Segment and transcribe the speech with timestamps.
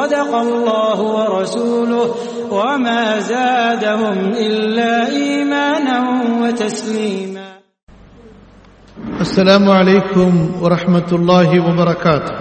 [0.00, 2.14] وصدق الله ورسوله
[2.50, 5.96] وما زادهم إلا إيمانا
[6.40, 7.48] وتسليما.
[9.20, 10.30] السلام عليكم
[10.62, 12.34] ورحمة الله وبركاته.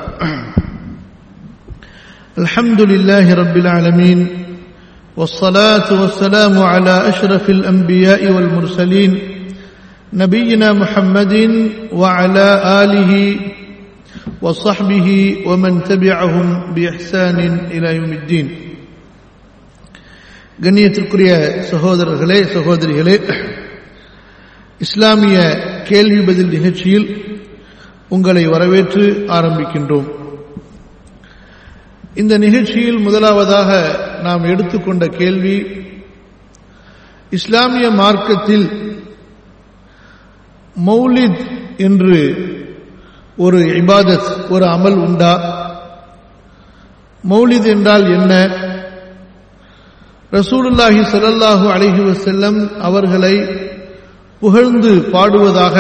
[2.39, 4.19] الحمد لله رب العالمين
[5.17, 9.11] والصلاة والسلام على أشرف الأنبياء والمرسلين
[10.13, 11.33] نبينا محمد
[11.91, 12.47] وعلى
[12.83, 13.11] آله
[14.42, 15.08] وصحبه
[15.46, 17.38] ومن تبعهم بإحسان
[17.70, 18.46] إلى يوم الدين
[20.58, 21.30] கண்ணியத்திற்குரிய
[21.70, 23.16] சகோதரர்களே சகோதரிகளே
[24.80, 25.36] இஸ்லாமிய
[25.88, 27.06] கேள்வி பதில் நிகழ்ச்சியில்
[28.08, 29.04] உங்களை வரவேற்று
[29.36, 30.06] ஆரம்பிக்கின்றோம்
[32.14, 33.70] இந்த நிகழ்ச்சியில் முதலாவதாக
[34.22, 35.56] நாம் எடுத்துக்கொண்ட கேள்வி
[37.32, 38.66] இஸ்லாமிய மார்க்கத்தில்
[40.76, 41.42] மௌலித்
[41.86, 42.18] என்று
[43.39, 45.33] ஒரு இபாதத் ஒரு அமல் உண்டா?
[47.23, 48.33] மௌலித் என்றால் என்ன?
[50.31, 53.35] ரசூலுல்லாஹி ஸல்லல்லாஹு அலஹி வசல்லம் அவர்களை
[54.39, 55.75] புகழ்ந்து பாடுவதாக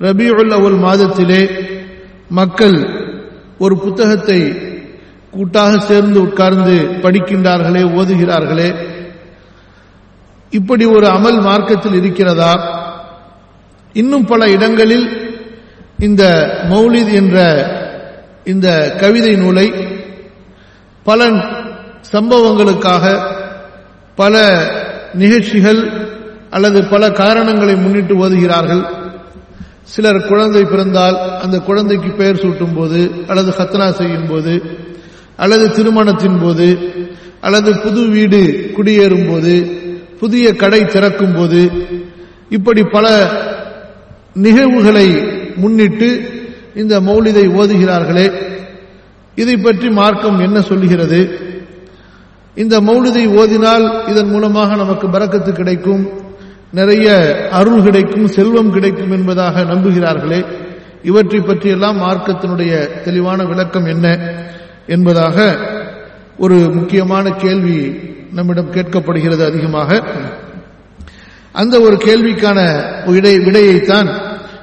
[0.00, 1.42] ரபியுல் அவல் மாதத்திலே
[2.30, 2.76] மக்கள்
[3.58, 4.40] ஒரு புத்தகத்தை
[5.30, 8.74] கூட்டாக சேர்ந்து உட்கார்ந்து படிக்கின்றார்களே ஓதுகிறார்களே.
[10.50, 12.52] இப்படி ஒரு அமல் மார்க்கத்தில் இருக்கிறதா?
[13.92, 15.21] இன்னும் பல இடங்களில்
[16.02, 16.22] இந்த
[16.70, 17.36] மௌலித் என்ற
[18.44, 18.68] இந்த
[19.00, 19.66] கவிதை நூலை
[21.06, 21.20] பல
[22.12, 23.04] சம்பவங்களுக்காக
[24.14, 24.34] பல
[25.14, 25.80] நிகழ்ச்சிகள்
[26.50, 28.82] அல்லது பல காரணங்களை முன்னிட்டு ஓதுகிறார்கள்.
[29.84, 34.54] சிலர் குழந்தை பிறந்தால் அந்த குழந்தைக்கு பெயர் சூட்டும் போது அல்லது ஹத்னா செய்யும் போது
[35.36, 36.68] அல்லது திருமணத்தின் போது
[37.40, 38.40] அல்லது புது வீடு
[38.76, 39.54] குடியேறும் போது
[40.20, 41.62] புதிய கடை திறக்கும் போது
[42.48, 43.06] இப்படி பல
[44.34, 45.08] நிகழ்வுகளை
[45.56, 46.40] முன்னிட்டு
[46.74, 48.32] இந்த மௌலிதை ஓதுகிறார்களே
[49.34, 51.40] இதை பற்றி மார்க்கம் என்ன சொல்லுகிறது?
[52.54, 56.10] இந்த மௌலிதை ஓதினால் இதன் மூலமாக நமக்கு பறக்கத்து கிடைக்கும்
[56.70, 60.44] நிறைய அருள் கிடைக்கும் செல்வம் கிடைக்கும் என்பதாக நம்புகிறார்களே.
[61.02, 64.18] இவற்றை பற்றியெல்லாம் மார்க்கத்தினுடைய தெளிவான விளக்கம் என்ன
[64.86, 65.56] என்பதாக
[66.38, 67.96] ஒரு முக்கியமான கேள்வி
[68.32, 70.02] நம்மிடம் கேட்கப்படுகிறது அதிகமாக.
[71.52, 72.58] அந்த ஒரு கேள்விக்கான
[73.06, 74.08] விடையைத்தான்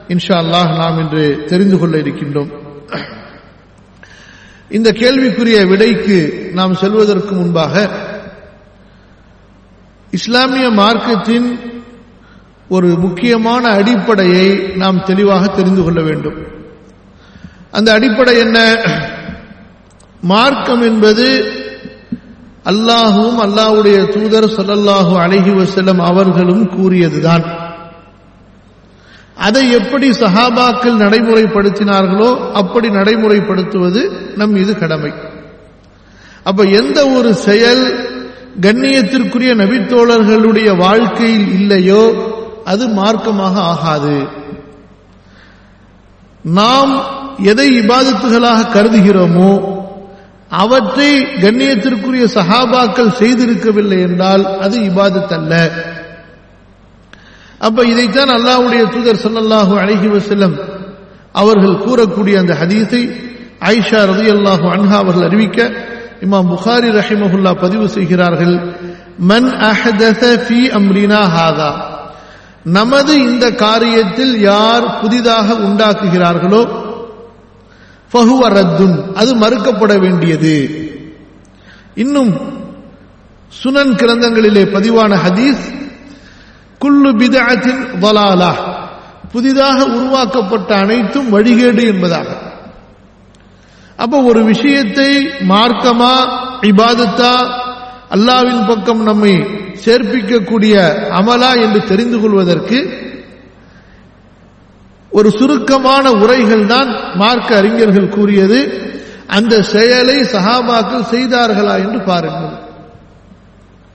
[0.10, 2.52] இன்ஷா அல்லாஹ் நாம் இன்று தெரிந்து கொள்ள இருக்கின்றோம்.
[4.70, 7.90] இந்த கேள்விக்குரிய விடைக்கு நாம் செல்வதற்கு முன்பாக
[10.12, 11.60] இஸ்லாமிய மார்க்கத்தின்
[12.70, 16.38] ஒரு முக்கியமான அடிப்படையை நாம் தெளிவாக தெரிந்து கொள்ள வேண்டும்.
[17.72, 18.58] அந்த அடிப்படை என்ன?
[20.22, 21.28] மார்க்கம் என்பது
[22.66, 27.59] அல்லாஹும் அல்லாஹுடைய தூதர் சொல்லல்லாஹு அழகி வசலம் அவர்களும் கூறியதுதான்.
[29.40, 34.02] அதை எப்படி சஹாபாக்கள் நடைமுறைப்படுத்தினார்களோ அப்படி நடைமுறைப்படுத்துவது
[34.36, 35.12] நம் இது கடமை.
[36.44, 37.84] அப்ப எந்த ஒரு செயல்
[38.62, 42.04] கண்ணியத்திற்குரிய நபித்தோழர்களுடைய வாழ்க்கையில் இல்லையோ
[42.66, 44.28] அது மார்க்கமாக ஆகாது.
[46.44, 46.94] நாம்
[47.44, 49.52] எதை இபாதத்துகளாக கருதுகிறோமோ
[50.50, 51.12] அவற்றை
[51.42, 55.54] கண்ணியத்திற்குரிய சஹாபாக்கள் செய்திருக்கவில்லை என்றால் அது இபாதத் அல்ல
[57.62, 60.56] அப்ப இதைத்தான் அல்லாஹுடைய தூதர் ஸல்லல்லாஹு அழகி வசல்லம்
[61.36, 63.02] அவர்கள் கூறக்கூடிய அந்த ஹதீஸை
[63.62, 65.60] ஆயிஷா ரலியல்லாஹு அன்ஹா அவர்கள் அறிவிக்க
[66.22, 68.56] இமாம் புகாரி ரஹிமஹுல்லா பதிவு செய்கிறார்கள்
[69.30, 71.72] மன் அஹதஸ ஃபி அம்ரினா ஹாதா.
[72.72, 76.62] நமது இந்த காரியத்தில் யார் புதிதாக உண்டாக்குகிறார்களோ
[78.12, 80.56] ஃபஹுவ ரத்துன் அது மறுக்கப்பட வேண்டியது.
[81.96, 82.32] இன்னும்
[83.54, 85.64] சுனன் கிரந்தங்களிலே பதிவான ஹதீஸ்
[86.80, 88.52] குல்லு பிதஅத்தின் வலாலா.
[89.32, 92.28] புதிதாக உருவாக்கப்பட்ட அனைத்தும் வழிகேடு என்பதாக.
[93.96, 95.10] அப்ப ஒரு விஷயத்தை
[95.40, 96.14] மார்க்கமா
[96.62, 97.34] இபாதத்தா
[98.16, 99.34] அல்லாவின் பக்கம் நம்மை
[99.86, 100.74] சேர்ப்பிக்கக்கூடிய
[101.10, 102.80] அமலா என்று தெரிந்து கொள்வதற்கு
[105.12, 108.60] ஒரு சுருக்கமான உரைகள் தான் மார்க்க அறிஞர்கள் கூறியது.
[109.28, 112.56] அந்த செயலை சஹாபாக்கள் செய்தார்களா என்று பாருங்கள்.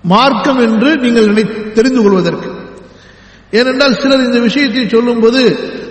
[0.04, 2.53] மார்க்கம் என்று நீங்கள் நினை தெரிந்து கொள்வதற்கு.
[3.58, 5.42] ஏனென்றால் சிலர் இந்த விஷயத்தை சொல்லும்போது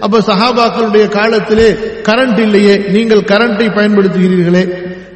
[0.05, 1.67] அப்ப சஹாபாக்களுடைய காலத்திலே
[2.07, 4.63] கரண்ட் இல்லையே நீங்கள் கரண்டை பயன்படுத்துகிறீர்களே.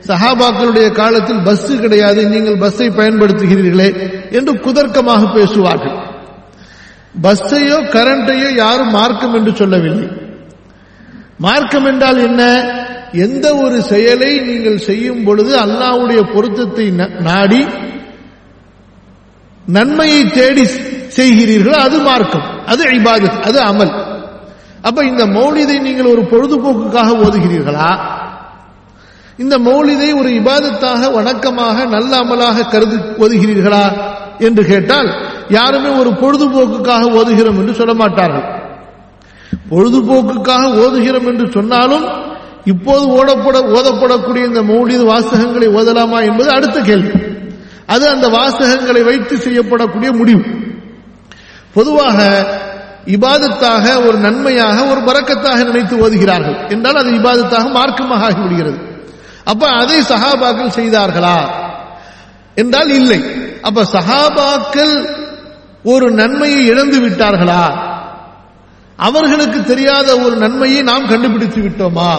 [0.10, 3.90] சஹாபாக்களுடைய காலத்தில் பஸ் கிடையாது நீங்கள் பஸ்ஸை பயன்படுத்துகிறீர்களே
[4.38, 5.98] என்று குதர்க்கமாக பேசுவார்கள்.
[7.26, 10.08] பஸ்ஸையோ கரண்டையோ யாரும் மார்க்கம் என்று சொல்லவில்லை.
[11.46, 12.44] மார்க்கம் என்றால் என்ன?
[13.26, 16.86] எந்த ஒரு செயலை நீங்கள் செய்யும் பொழுது அல்லாவுடைய பொருத்தத்தை
[17.28, 17.62] நாடி
[19.66, 20.66] நன்மையை தேடி
[21.16, 21.72] செய்கிறீர்களோ?
[21.72, 22.66] அது மார்க்கம்.
[22.66, 24.06] அது இபாதத் அது அமல்.
[24.82, 28.00] அப்ப இந்த மௌலிதை நீங்கள் ஒரு பொழுதுபோக்குக்காக ஓதுகிறீர்களா?
[29.38, 34.16] இந்த மௌலிதை ஒரு இபாதத்தாக வணக்கமாக நல்ல அமலாக கருதி ஓதுகிறீர்களா?
[34.40, 35.16] என்று கேட்டால்
[35.50, 38.62] யாருமே ஒரு பொழுதுபோக்குக்காக ஓதுகிறோம் என்று சொல்ல மாட்டார்கள்.
[39.72, 42.06] பொழுதுபோக்குக்காக ஓதுகிறோம் என்று சொன்னாலும்
[42.66, 47.20] இப்போது ஓடப்பட ஓதப்படக்கூடிய இந்த மௌலித வாசகங்களை ஓதலாமா என்பது அடுத்த கேள்வி.
[47.86, 50.42] அது அந்த வாசகங்களை வைத்து செய்யப்படக்கூடிய முடிவு.
[51.78, 52.20] பொதுவாக
[53.06, 56.70] இபாதத்தாக ஒரு நன்மையாக ஒரு பறக்கத்தாக நினைத்து ஓதுகிறார்கள்.
[56.70, 58.78] என்றால் அது இபாதத்தாக மார்க்கமாக ஆகிவிடுகிறது.
[59.44, 61.38] அப்ப அதை சஹாபாக்கள் செய்தார்களா?
[62.56, 63.22] என்றால் இல்லை.
[63.62, 65.10] அப்ப சஹாபாக்கள்
[65.84, 67.64] ஒரு நன்மையை இழந்து விட்டார்களா?
[68.96, 72.12] அவர்களுக்கு தெரியாத ஒரு நன்மையை நாம் கண்டுபிடித்து விட்டோமா?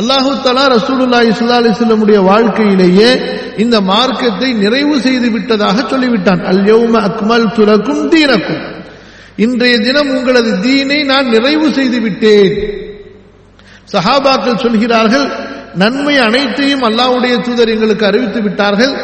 [0.00, 3.10] அல்லாஹு தலா ரசூலுல்லாஹி சுல்லா அலிஸ்லமுடைய வாழ்க்கையிலேயே
[3.56, 6.42] இந்த மார்க்கத்தை நிறைவு செய்து விட்டதாக சொல்லிவிட்டான்.
[6.52, 8.62] அல்யௌம அக்மல் துலக்கும் தீனக்கும்.
[9.44, 12.54] இன்றைய தினம் உங்களது தீனை நான் நிறைவு செய்து விட்டேன்.
[13.92, 15.26] சஹாபாக்கள் சொல்கிறார்கள்
[15.82, 18.94] நன்மை அனைத்தையும் அல்லாவுடைய தூதர் எங்களுக்கு அறிவித்து விட்டார்கள்.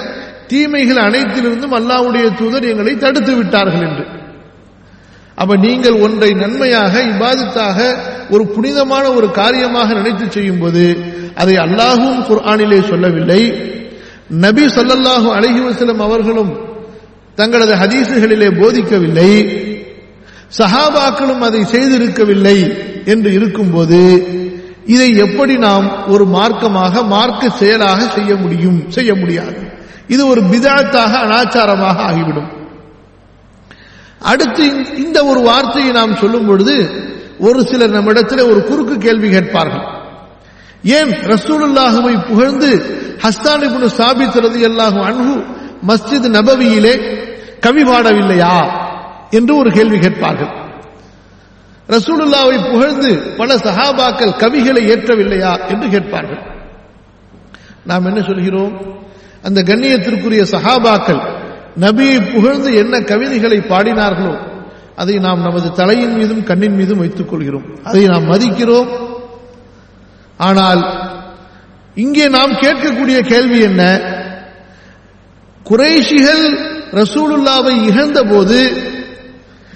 [0.51, 4.05] தீமைகள் அனைத்திலிருந்தும் அல்லாவுடைய தூதர் எங்களை தடுத்து விட்டார்கள் என்று.
[5.35, 7.79] அப்ப நீங்கள் ஒன்றை நன்மையாக இபாதத்தாக
[8.35, 10.85] ஒரு புனிதமான ஒரு காரியமாக நினைத்து செய்யும் போது
[11.41, 13.43] அதை அல்லாஹும் குர்ஆனிலே சொல்லவில்லை.
[14.45, 16.53] நபி சொல்லல்லாஹு அலஹி வசலம் அவர்களும்
[17.39, 19.31] தங்களது ஹதீசுகளிலே போதிக்கவில்லை.
[20.59, 22.59] சஹாபாக்களும் அதை செய்திருக்கவில்லை
[23.13, 24.01] என்று இருக்கும்போது
[24.95, 29.61] இதை எப்படி நாம் ஒரு மார்க்கமாக மார்க்க செயலாக செய்ய முடியும் செய்ய முடியாது?
[30.15, 32.51] இது ஒரு பிதாத்தாக அனாச்சாரமாக ஆகிவிடும்.
[34.21, 36.91] அடுத்து இந்த ஒரு வார்த்தையை நாம் சொல்லும் பொழுது
[37.39, 39.99] ஒரு சிலர் நம்மிடத்தில் ஒரு குறுக்கு கேள்வி கேட்பார்கள்.
[40.83, 42.71] ஏன் ரசூலுல்லாஹுவை புகழ்ந்து
[43.23, 45.45] ஹஸ்தான் இப்னு சாபித் ரலியல்லாஹு அன்ஹு
[45.89, 46.95] மஸ்ஜித் நபவியிலே
[47.61, 48.71] கவி பாடவில்லையா
[49.31, 50.69] என்று ஒரு கேள்வி கேட்பார்கள்.
[51.89, 56.43] ரசூலுல்லாவை புகழ்ந்து பல சஹாபாக்கள் கவிகளை ஏற்றவில்லையா என்று கேட்பார்கள்.
[57.85, 58.81] நாம் என்ன சொல்கிறோம்?
[59.43, 61.40] அந்த கண்ணியத்திற்குரிய சஹாபாக்கள்
[61.79, 64.49] நபியை புகழ்ந்து என்ன கவிதைகளை பாடினார்களோ
[64.97, 67.65] அதை நாம் நமது தலையின் மீதும் கண்ணின் மீதும் வைத்துக் கொள்கிறோம்.
[67.83, 68.89] அதை நாம் மதிக்கிறோம்.
[70.37, 71.11] ஆனால்
[71.95, 74.01] இங்கே நாம் கேட்கக்கூடிய கேள்வி என்ன?
[75.71, 76.59] குறைஷிகள்
[76.93, 78.89] ரசூலுல்லாவை இகழ்ந்த போது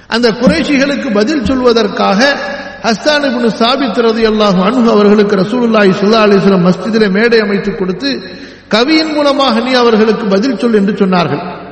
[0.07, 2.37] அந்த குறைஷிகளுக்கு பதில் சொல்வதற்காக
[2.83, 8.23] ஹஸ்தான் இப்னு சாபித் ரலியல்லாஹு அவர்களுக்கு ரசூலுல்லாஹி சுல்லா அலிஸ்லாம் வஸல்லம் மஸ்ஜிதிலே மேடை அமைத்துக் கொடுத்து
[8.69, 11.64] கவியின் மூலமாக நீ அவர்களுக்கு பதில் சொல் என்று சொன்னார்கள்.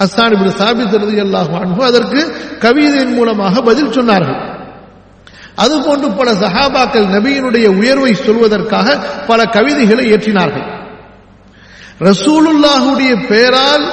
[0.00, 2.20] ஹஸ்தான் இப்படி சாபித் ரலியல்லாஹு அதற்கு
[2.64, 4.40] கவிதையின் மூலமாக பதில் சொன்னார்கள்.
[5.64, 8.86] அதுபோன்று பல சஹாபாக்கள் நபியினுடைய உயர்வை சொல்வதற்காக
[9.26, 10.66] பல கவிதைகளை இயற்றினார்கள்
[12.08, 13.84] ரசூலுல்லாஹுடைய பெயரால்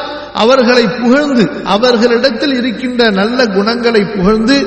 [0.43, 1.43] அவர்களை புகழ்ந்து
[1.75, 4.57] அவர்களிடத்தில் இருக்கின்ற நல்ல குணங்களை புகழ்ந்து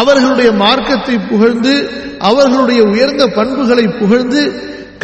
[0.00, 1.74] அவர்களுடைய மார்க்கத்தை புகழ்ந்து
[2.28, 4.42] அவர்களுடைய உயர்ந்த பண்புகளை புகழ்ந்து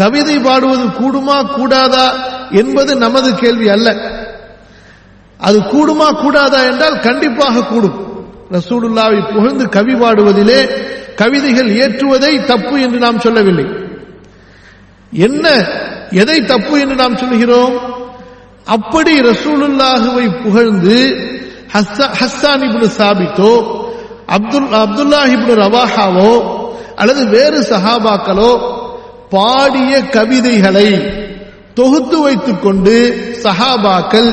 [0.00, 2.06] கவிதை பாடுவது கூடுமா கூடாதா
[2.60, 3.88] என்பது நமது கேள்வி அல்ல.
[5.40, 7.98] அது கூடுமா கூடாதா என்றால் கண்டிப்பாக கூடும்.
[8.56, 10.60] ரசூலுல்லாவை புகழ்ந்து கவி பாடுவதிலே
[11.20, 13.66] கவிதைகள் ஏற்றுவதை தப்பு என்று நாம் சொல்லவில்லை.
[15.12, 15.46] என்ன
[16.22, 17.74] எதை தப்பு என்று நாம் சொல்கிறோம்?
[18.76, 20.98] அப்படி ரசூலுல்லாஹுவை புகழ்ந்து
[22.20, 23.52] ஹஸ்தான் இப்னு சாபித்தோ
[24.36, 26.32] அப்துல் அப்துல்லாஹ் இப்னு ரவாஹாவோ
[27.00, 28.52] அல்லது வேறு சஹாபாக்களோ
[29.34, 30.88] பாடிய கவிதைகளை
[31.74, 32.94] தொகுத்து வைத்துக் கொண்டு
[33.44, 34.30] சஹாபாக்கள்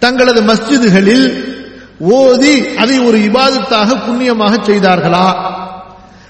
[0.00, 1.26] தங்களது மஸ்ஜிதுகளில்
[2.00, 5.26] ஓதி அதை ஒரு இபாதத்தாக புண்ணியமாக செய்தார்களா?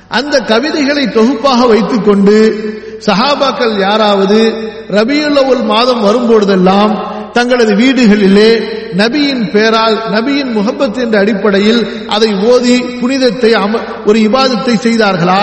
[0.08, 2.36] அந்த கவிதைகளை தொகுப்பாக வைத்துக் கொண்டு
[3.06, 4.38] சஹாபாக்கள் யாராவது
[4.88, 6.92] ரபியுல்லவல் மாதம் வரும்பொழுதெல்லாம்
[7.32, 8.50] தங்களது வீடுகளிலே
[8.96, 13.52] நபியின் பெயரால் நபியின் முகப்பத் என்ற அடிப்படையில் அதை ஓதி புனிதத்தை
[14.04, 15.42] ஒரு இபாதத்தை செய்தார்களா?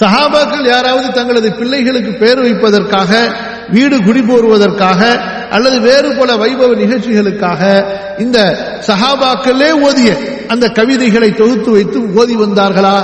[0.00, 3.10] சஹாபாக்கள் யாராவது தங்களது பிள்ளைகளுக்கு பெயர் வைப்பதற்காக
[3.68, 5.00] வீடு குடிபோருவதற்காக
[5.50, 7.62] அல்லது வேறு பல வைபவ நிகழ்ச்சிகளுக்காக
[8.18, 8.38] இந்த
[8.86, 10.10] சஹாபாக்களே ஓதிய
[10.48, 12.96] அந்த கவிதைகளை தொகுத்து வைத்து ஓதி வந்தார்களா?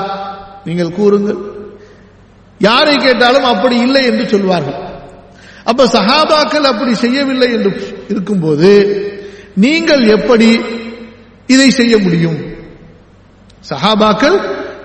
[0.65, 1.39] நீங்கள் கூறுங்கள்.
[2.59, 4.79] யாரை கேட்டாலும் அப்படி இல்லை என்று சொல்வார்கள்.
[5.65, 7.71] அப்ப சஹாபாக்கள் அப்படி செய்யவில்லை என்று
[8.09, 8.71] இருக்கும்போது
[9.55, 10.61] நீங்கள் எப்படி
[11.47, 12.39] இதை செய்ய முடியும்?
[13.71, 14.37] சஹாபாக்கள்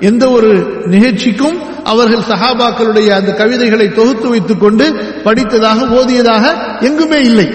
[0.01, 0.49] எந்த ஒரு
[0.85, 4.85] நிகழ்ச்சிக்கும் அவர்கள் சஹாபாக்களுடைய அந்த கவிதைகளை தொகுத்து வைத்துக் கொண்டு
[5.23, 6.45] படித்ததாக ஓதியதாக
[6.79, 7.47] எங்குமே இல்லை.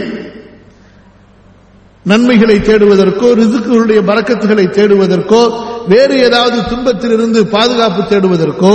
[2.07, 5.41] நன்மைகளை தேடுவதற்கோ ரிதுக்குகளுடைய பறக்கத்துகளை தேடுவதற்கோ
[5.89, 8.75] வேறு ஏதாவது துன்பத்திலிருந்து பாதுகாப்பு தேடுவதற்கோ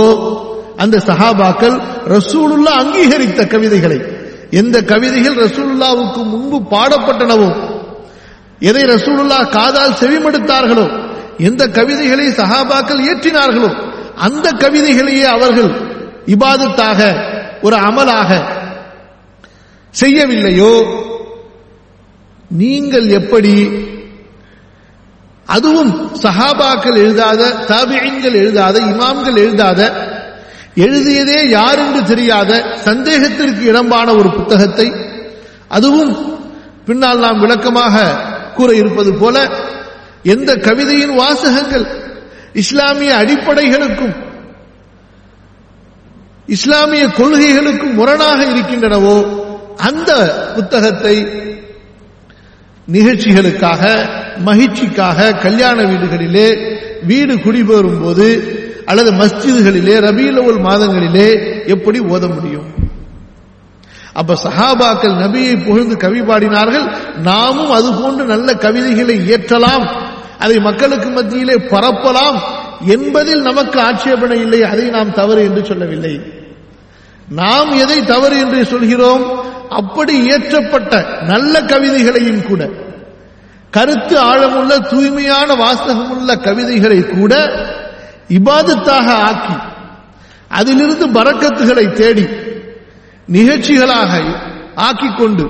[0.76, 1.76] அந்த சஹாபாக்கள்
[2.08, 3.98] ரசூலுல்லா அங்கீகரித்த கவிதைகளை
[4.50, 7.50] எந்த கவிதைகள் ரசூலுல்லாவுக்கு முன்பு பாடப்பட்டனவோ
[8.60, 10.86] எதை ரசூலுல்லா காதால் செவிமடுத்தார்களோ
[11.38, 13.70] எந்த கவிதைகளை சஹாபாக்கள் இயற்றினார்களோ
[14.16, 15.70] அந்த கவிதைகளையே அவர்கள்
[16.26, 17.00] இபாதத்தாக
[17.62, 18.30] ஒரு அமலாக
[19.94, 20.74] செய்யவில்லையோ?
[22.50, 23.54] நீங்கள் எப்படி?
[25.48, 29.80] அதுவும் சஹாபாக்கள் எழுதாத தாபியங்கள் எழுதாத இமாம்கள் எழுதாத
[30.76, 32.50] எழுதியதே யார் என்று தெரியாத
[32.84, 34.86] சந்தேகத்திற்கு இடம்பான ஒரு புத்தகத்தை
[35.68, 36.12] அதுவும்
[36.86, 37.96] பின்னால் நாம் விளக்கமாக
[38.54, 39.36] கூற இருப்பது போல
[40.24, 41.86] எந்த கவிதையின் வாசகங்கள்
[42.54, 44.14] இஸ்லாமிய அடிப்படைகளுக்கும்
[46.46, 49.16] இஸ்லாமிய கொள்கைகளுக்கும் முரணாக இருக்கின்றனவோ
[49.76, 50.10] அந்த
[50.54, 51.16] புத்தகத்தை
[52.92, 53.82] நிகழ்ச்சிகளுக்காக
[54.44, 56.48] மகிழ்ச்சிக்காக கல்யாண வீடுகளிலே
[57.02, 58.26] வீடு குடிபெறும் போது
[58.84, 61.28] அல்லது மஸ்ஜிதுகளிலே ரபீலவுல் மாதங்களிலே
[61.66, 62.68] எப்படி ஓத முடியும்?
[64.12, 66.86] அப்ப சஹாபாக்கள் நபியை புகழ்ந்து கவி பாடினார்கள்
[67.16, 69.86] நாமும் அது போன்று நல்ல கவிதைகளை இயற்றலாம்.
[70.42, 72.38] அதை மக்களுக்கு மத்தியிலே பரப்பலாம்
[72.86, 76.14] என்பதில் நமக்கு ஆட்சேபனை இல்லை அதை நாம் தவறு என்று சொல்லவில்லை.
[77.32, 79.24] நாம் எதை தவறு என்று சொல்கிறோம்
[79.70, 82.62] அப்படி இயற்றப்பட்ட நல்ல கவிதைகளையும் கூட
[83.72, 87.34] கருத்து ஆழமுள்ள தூய்மையான வாசகமுள்ள கவிதைகளை கூட
[88.30, 89.56] இபாதத்தாக ஆக்கி
[90.50, 92.26] அதிலிருந்து பறக்கத்துகளை தேடி
[93.28, 94.12] நிகழ்ச்சிகளாக
[94.80, 95.44] ஆக்கிக்கொண்டு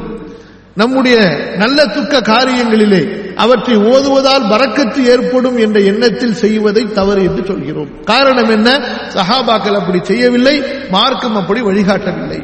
[0.75, 1.17] நம்முடைய
[1.57, 3.03] நல்ல துக்க காரியங்களிலே
[3.37, 7.91] அவற்றை ஓதுவதால் பறக்கத்து ஏற்படும் என்ற எண்ணத்தில் செய்வதை தவறு என்று சொல்கிறோம்.
[8.05, 8.69] காரணம் என்ன?
[9.15, 12.41] சஹாபாக்கள் அப்படி செய்யவில்லை மார்க்கம் அப்படி வழிகாட்டவில்லை.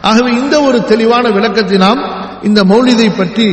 [0.00, 2.00] ஆகவே இந்த ஒரு தெளிவான விளக்கத்தை நாம்
[2.42, 3.48] இந்த மௌலிதை பற்றி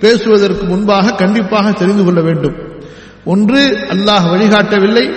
[0.00, 2.54] பேசுவதற்கு முன்பாக கண்டிப்பாக தெரிந்து கொள்ள வேண்டும்.
[3.24, 5.10] ஒன்று அல்லாஹ் வழிகாட்டவில்லை.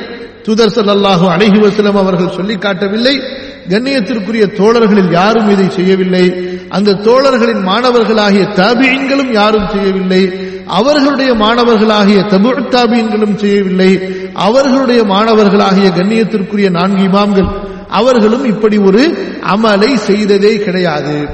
[0.46, 3.45] தூதர் ஸல்லல்லாஹு அலைஹி வசலம் அவர்கள் சொல்லி காட்டவில்லை.
[3.70, 6.36] கண்ணியத்திற்குரிய தோழர்களில் யாரும் இதை செய்யவில்லை.
[6.70, 10.32] அந்த தோழர்களின் மாணவர்களாகிய தாபியன்களும் யாரும் செய்யவில்லை.
[10.66, 14.00] அவர்களுடைய மாணவர்களாகிய தபு தாபியன்களும் செய்யவில்லை.
[14.34, 17.50] அவர்களுடைய மாணவர்களாகிய கண்ணியத்திற்குரிய நான்கு இமாம்கள்
[17.90, 21.30] அவர்களும் இப்படி ஒரு அமலை செய்ததே கிடையாது.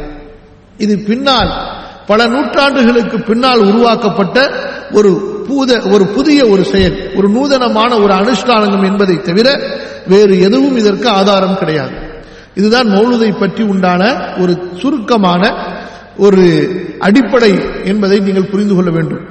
[0.77, 4.51] இது பின்னால் பல நூற்றாண்டுகளுக்கு பின்னால் உருவாக்கப்பட்ட
[4.91, 9.59] ஒரு பூத ஒரு புதிய ஒரு செயல் ஒரு நூதனமான ஒரு அனுஷ்டானம் என்பதை தவிர
[10.07, 12.09] வேறு எதுவும் இதற்கு ஆதாரம் கிடையாது.
[12.62, 14.01] இதுதான் மௌலுதை பற்றி உண்டான
[14.41, 15.44] ஒரு சுருக்கமான
[16.18, 16.44] ஒரு
[17.00, 17.51] அடிப்படை
[17.84, 19.24] என்பதை நீங்கள் புரிந்து கொள்ள வேண்டும்.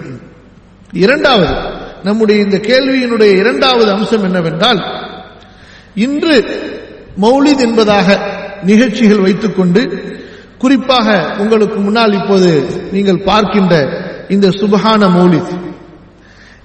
[0.93, 1.55] இரண்டாவது
[2.05, 4.81] நம்முடைய இந்த கேள்வியினுடைய இரண்டாவது அம்சம் என்னவென்றால்
[5.95, 6.37] இன்று
[7.21, 8.09] மௌலித் என்பதாக
[8.63, 9.83] நிகழ்ச்சிகள் வைத்துக்கொண்டு
[10.59, 11.09] குறிப்பாக
[11.39, 12.51] உங்களுக்கு முன்னால் இப்போது
[12.93, 13.75] நீங்கள் பார்க்கின்ற
[14.29, 15.53] இந்த சுபஹான மௌலித்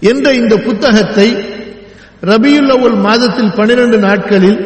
[0.02, 1.28] என்ற இந்த புத்தகத்தை
[2.24, 4.60] ரபியுல்லவுல் மாதத்தில் பனிரெண்டு நாட்களில்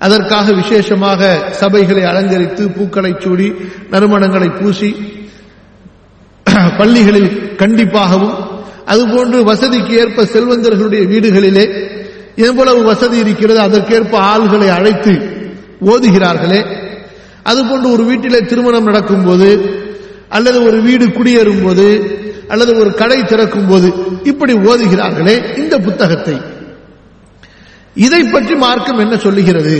[0.00, 1.20] அதற்காக விசேஷமாக
[1.60, 3.48] சபைகளை அலங்கரித்து பூக்களை சூடி
[3.92, 4.90] நறுமணங்களை பூசி
[6.78, 8.36] பள்ளிகளில் கண்டிப்பாகவும்
[8.86, 11.64] அதுபோன்று வசதிக்கு ஏற்ப செல்வந்தர்களுடைய வீடுகளிலே
[12.48, 15.12] எவ்வளவு வசதி இருக்கிறது அதற்கேற்ப ஆள்களை அழைத்து
[15.86, 16.60] ஓதுகிறார்களே.
[17.46, 19.50] அதுபோன்று ஒரு வீட்டிலே திருமணம் நடக்கும் போது
[20.28, 21.86] அல்லது ஒரு வீடு குடியேறும் போது
[22.48, 23.88] அல்லது ஒரு கடை திறக்கும் போது
[24.24, 25.36] இப்படி ஓதுகிறார்களே.
[25.56, 26.36] இந்த புத்தகத்தை
[28.06, 29.76] இதை பற்றி மார்க்கம் என்ன சொல்லுகிறது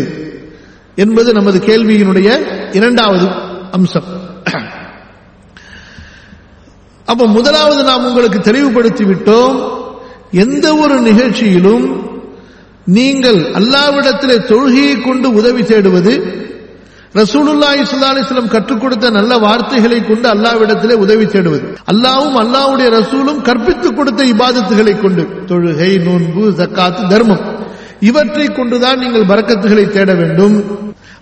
[0.94, 2.28] என்பது நமது கேள்வியினுடைய
[2.72, 3.26] இரண்டாவது
[3.70, 4.08] அம்சம்.
[7.06, 9.56] அப்ப முதலாவது நாம் உங்களுக்கு தெளிவுபடுத்தி விட்டோம்
[10.44, 11.86] எந்த ஒரு நிகழ்ச்சியிலும்
[12.84, 16.12] நீங்கள் அல்லாவிடத்திலே தொழுகையை கொண்டு உதவி தேடுவது
[17.14, 24.20] ரசூலுல்லா ஸல்லல்லாஹு கற்றுக் கொடுத்த நல்ல வார்த்தைகளை கொண்டு அல்லாவிடத்திலே உதவி தேடுவது அல்லாவும் அல்லாவுடைய ரசூலும் கற்பித்துக் கொடுத்த
[24.24, 27.44] இபாதத்துகளை கொண்டு தொழுகை நோன்பு ஜக்காத்து தர்மம்.
[28.08, 30.56] இவற்றை கொண்டுதான் நீங்கள் பரக்கத்துகளை தேட வேண்டும்.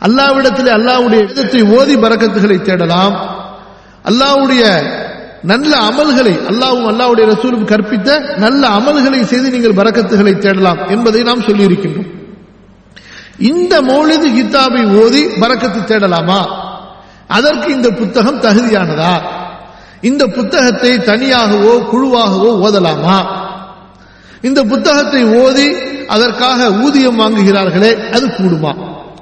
[0.07, 3.15] அல்லாஹ்விடத்திலே அல்லாவுடைய விதத்தை ஓதி பரக்கத்துகளை தேடலாம்.
[4.11, 4.65] அல்லாஹ்வுடைய
[5.53, 8.09] நல்ல அமல்களை அல்லாவும் அல்லாவுடைய ரசூலும் கற்பித்த
[8.45, 12.09] நல்ல அமல்களை செய்து நீங்கள் பரக்கத்துகளை தேடலாம் என்பதை நாம் சொல்லியிருக்கின்றோம்.
[13.51, 16.41] இந்த மௌலிது கித்தாபை ஓதி பறக்கத்து தேடலாமா?
[17.37, 19.15] அதற்கு இந்த புத்தகம் தகுதியானதா?
[20.09, 23.19] இந்த புத்தகத்தை தனியாகவோ குழுவாகவோ ஓதலாமா?
[24.49, 25.69] இந்த புத்தகத்தை ஓதி
[26.09, 28.73] அதற்காக ஊதியம் வாங்குகிறார்களே அது கூடுமா?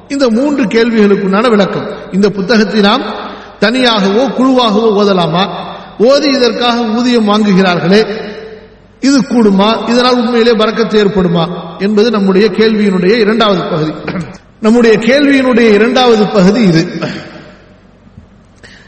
[0.08, 1.86] இந்த மூன்று கேள்விகளுக்குண்டான விளக்கம்.
[2.12, 3.02] இந்த புத்தகத்தை நாம்
[3.60, 5.44] தனியாகவோ குழுவாகவோ ஓதலாமா?
[5.98, 8.16] ஓதி இதற்காக ஊதியம் வாங்குகிறார்களே
[9.00, 9.88] இது கூடுமா?
[9.90, 11.48] இதனால் உண்மையிலே பறக்கத்து ஏற்படுமா?
[11.78, 13.92] என்பது நம்முடைய கேள்வியினுடைய இரண்டாவது பகுதி.
[14.60, 16.88] நம்முடைய கேள்வியினுடைய இரண்டாவது பகுதி இது.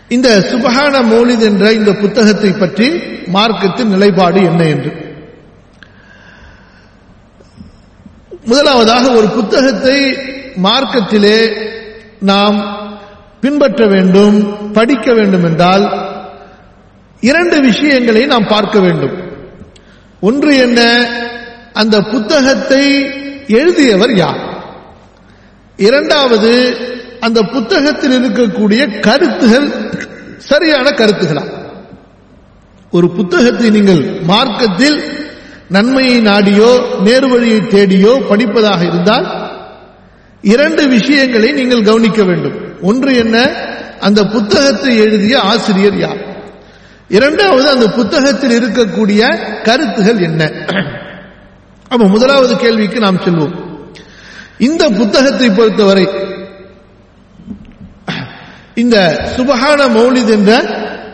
[0.09, 2.89] இந்த சுபஹான மௌலித் என்ற இந்த புத்தகத்தை பற்றி
[3.33, 5.08] மார்க்கத்தின் நிலைப்பாடு என்ன என்று.
[8.49, 9.99] முதலாவதாக ஒரு புத்தகத்தை
[10.63, 11.39] மார்க்கத்திலே
[12.21, 12.57] நாம்
[13.41, 14.37] பின்பற்ற வேண்டும்
[14.73, 15.85] படிக்க வேண்டும் என்றால்
[17.21, 19.17] இரண்டு விஷயங்களை நாம் பார்க்க வேண்டும்.
[20.21, 20.81] ஒன்று என்ன?
[21.73, 22.85] அந்த புத்தகத்தை
[23.49, 24.41] எழுதியவர் யார்?
[25.77, 26.53] இரண்டாவது
[27.21, 29.69] அந்த புத்தகத்தில் இருக்கக்கூடிய கருத்துகள்
[30.39, 31.45] சரியான கருத்துகளா?
[32.91, 34.99] ஒரு புத்தகத்தை நீங்கள் மார்க்கத்தில்
[35.69, 36.71] நன்மையை நாடியோ
[37.05, 39.27] நேர்வழியை தேடியோ படிப்பதாக இருந்தால்
[40.41, 42.83] இரண்டு விஷயங்களை நீங்கள் கவனிக்க வேண்டும்.
[42.83, 43.37] ஒன்று என்ன?
[44.01, 46.21] அந்த புத்தகத்தை எழுதிய ஆசிரியர் யார்?
[47.09, 49.21] இரண்டாவது அந்த புத்தகத்தில் இருக்கக்கூடிய
[49.63, 50.53] கருத்துகள் என்ன?
[51.89, 53.55] அப்ப முதலாவது கேள்விக்கு நாம் செல்வோம்.
[54.59, 56.09] இந்த புத்தகத்தை பொறுத்தவரை
[58.75, 58.97] இந்த
[59.37, 60.53] சுபஹான மௌலித் என்ற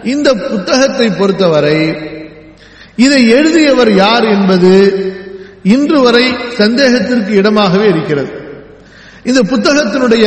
[0.02, 1.78] இந்த புத்தகத்தை பொறுத்தவரை
[2.98, 4.72] இதை எழுதியவர் யார் என்பது
[5.62, 8.30] இன்று வரை சந்தேகத்திற்கு இடமாகவே இருக்கிறது.
[9.24, 10.24] இந்த புத்தகத்தினுடைய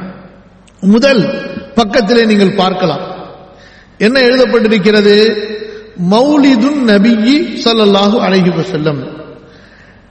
[0.82, 1.22] முதல்
[1.74, 3.02] பக்கத்திலே நீங்கள் பார்க்கலாம்.
[3.98, 5.16] என்ன எழுதப்பட்டிருக்கிறது?
[6.10, 9.02] மௌலிதுன் நபியி ஸல்லல்லாஹு அலைஹி செல்லம்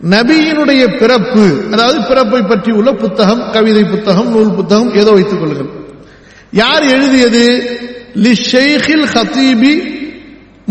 [0.02, 5.70] நபியினுடைய பிறப்பு அதாவது பிறப்பை பற்றி உள்ள புத்தகம் கவிதை புத்தகம் நூல் புத்தகம் ஏதோ வைத்துக் கொள்ளுங்கள்.
[6.52, 7.44] யார் எழுதியது?
[8.16, 10.01] லி ஷேഖിல் ஹத்தீபி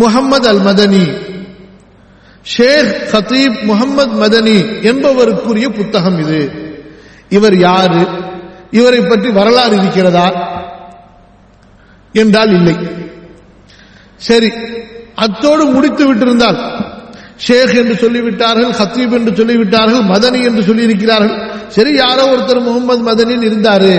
[0.02, 1.04] முகமது அல் மதனி
[2.56, 4.58] ஷேக் ஹத்தீப் முகமது மதனி
[4.90, 6.40] என்பவருக்குரிய புத்தகம் இது.
[7.28, 8.02] இவர் யாரு?
[8.70, 10.28] இவரை பற்றி வரலாறு இருக்கிறதா?
[12.14, 12.76] என்றால் இல்லை.
[14.28, 14.48] சரி
[15.14, 16.58] அத்தோடு முடித்து விட்டிருந்தால்
[17.46, 21.34] ஷேக் என்று சொல்லிவிட்டார்கள் ஹத்தீப் என்று சொல்லிவிட்டார்கள் மதனி என்று சொல்லியிருக்கிறார்கள்.
[21.68, 23.92] சரி யாரோ ஒருத்தர் முகமது மதனின் இருந்தாரு.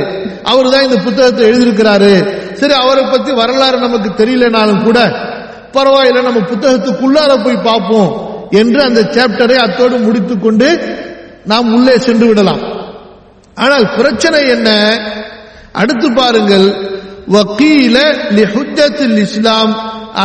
[0.43, 2.13] அவர் தான் இந்த புத்தகத்தை எழுதியிருக்கிறாரு.
[2.59, 4.99] சரி அவரை பத்தி வரலாறு நமக்கு தெரியலனாலும் கூட
[5.75, 8.11] பரவாயில்ல நம்ம புத்தகத்துக்குள்ளார போய் பார்ப்போம்
[8.61, 10.69] என்று அந்த சாப்டரை அத்தோடு முடித்துக் கொண்டு
[11.51, 12.63] நாம் உள்ளே சென்று விடலாம்.
[13.55, 14.69] ஆனால் பிரச்சனை என்ன?
[15.81, 16.67] அடுத்து பாருங்கள்.
[17.35, 17.97] வக்கீல
[18.37, 19.73] லிஹுஜத்தில் இஸ்லாம்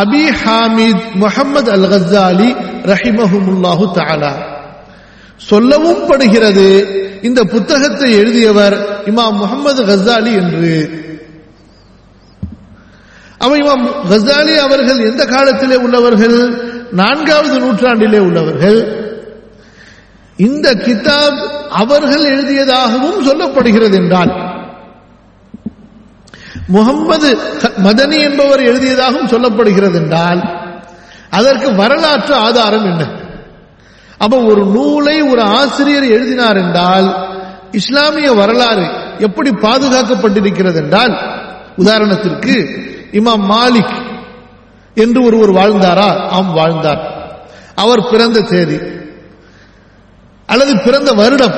[0.03, 2.49] அபி ஹாமித் முகமது அல் கசாலி
[2.93, 4.33] ரஹிமஹுமுல்லாஹு தாலா
[5.49, 6.69] சொல்லவும் படுகிறது
[7.23, 8.77] இந்த புத்தகத்தை எழுதியவர்
[9.11, 10.73] இமாம் முகமது கசாலி என்று.
[13.47, 16.39] அவன் கசாலி அவர்கள் எந்த காலத்திலே உள்ளவர்கள்?
[16.93, 18.79] நான்காவது நூற்றாண்டிலே உள்ளவர்கள்.
[20.37, 21.39] இந்த கிதாப்
[21.71, 24.33] அவர்கள் எழுதியதாகவும் சொல்லப்படுகிறது என்றால்
[26.67, 27.29] முகம்மது
[27.85, 30.41] மதனி என்பவர் எழுதியதாகவும் சொல்லப்படுகிறது என்றால்
[31.31, 33.03] அதற்கு வரலாற்று ஆதாரம் என்ன?
[34.19, 37.09] அப்ப ஒரு நூலை ஒரு ஆசிரியர் எழுதினார் என்றால்
[37.73, 38.87] இஸ்லாமிய வரலாறு
[39.19, 41.15] எப்படி பாதுகாக்கப்பட்டிருக்கிறது என்றால்
[41.77, 42.55] உதாரணத்திற்கு
[43.19, 43.97] இமாம் மாலிக்
[44.95, 46.09] என்று ஒருவர் வாழ்ந்தாரா?
[46.29, 47.03] ஆம் வாழ்ந்தார்.
[47.75, 48.79] அவர் பிறந்த தேதி
[50.47, 51.57] அல்லது பிறந்த வருடம்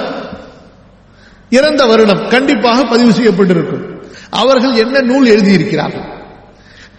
[1.51, 3.85] இறந்த வருடம் கண்டிப்பாக பதிவு செய்யப்பட்டிருக்கும்.
[4.31, 6.07] அவர்கள் என்ன நூல் எழுதியிருக்கிறார்கள்?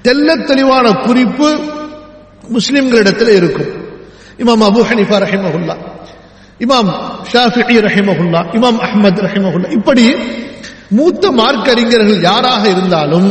[0.02, 1.50] தெல்ல தெளிவான குறிப்பு
[2.56, 3.72] முஸ்லிம்களிடத்தில் இருக்கும்.
[4.41, 5.76] இமாம் அபு ஹனிஃபா ரஹிமஹுல்லா
[6.60, 6.89] இமாம்
[7.34, 10.04] ஷாஃபி ரஹிமஹுல்லா இமாம் அஹ்மத் ரஹிமஹுல்லா இப்படி
[10.89, 13.30] மூத்த மார்க்கறிஞர்கள் யாராக இருந்தாலும்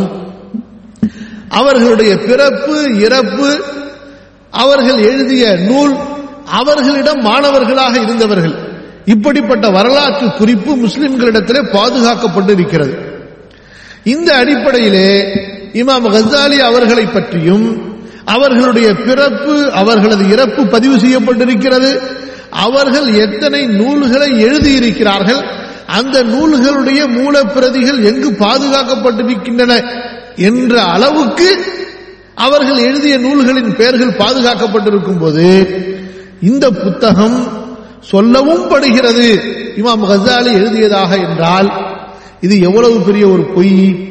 [1.49, 3.65] அவர்களுடைய பிறப்பு இறப்பு
[4.51, 5.97] அவர்கள் எழுதிய நூல்
[6.45, 8.55] அவர்களிடம் மாணவர்களாக இருந்தவர்கள்.
[9.05, 12.99] இப்படிப்பட்ட வரலாற்று குறிப்பு முஸ்லிம்களிடத்திலே பாதுகாக்கப்பட்டிருக்கிறது.
[14.05, 15.23] இந்த அடிப்படையிலே
[15.73, 22.01] இமாம் கசாலி அவர்களை பற்றியும் அவர்களுடைய பிறப்பு அவர்களது இறப்பு பதிவு செய்யப்பட்டிருக்கிறது.
[22.51, 25.45] அவர்கள் எத்தனை நூல்களை எழுதியிருக்கிறார்கள்
[25.87, 29.73] அந்த நூல்களுடைய மூலப்பிரதிகள் எங்கு பாதுகாக்கப்பட்டிருக்கின்றன
[30.39, 31.65] என்ற அளவுக்கு
[32.35, 35.47] அவர்கள் எழுதிய நூல்களின் பெயர்கள் பாதுகாக்கப்பட்டிருக்கும் போது
[36.41, 37.67] இந்த புத்தகம்
[38.01, 39.43] சொல்லவும் படுகிறது.
[39.77, 41.73] இமாம் கசாலி எழுதியதாக என்றால்
[42.41, 44.07] இது எவ்வளவு பெரிய ஒரு பொய்?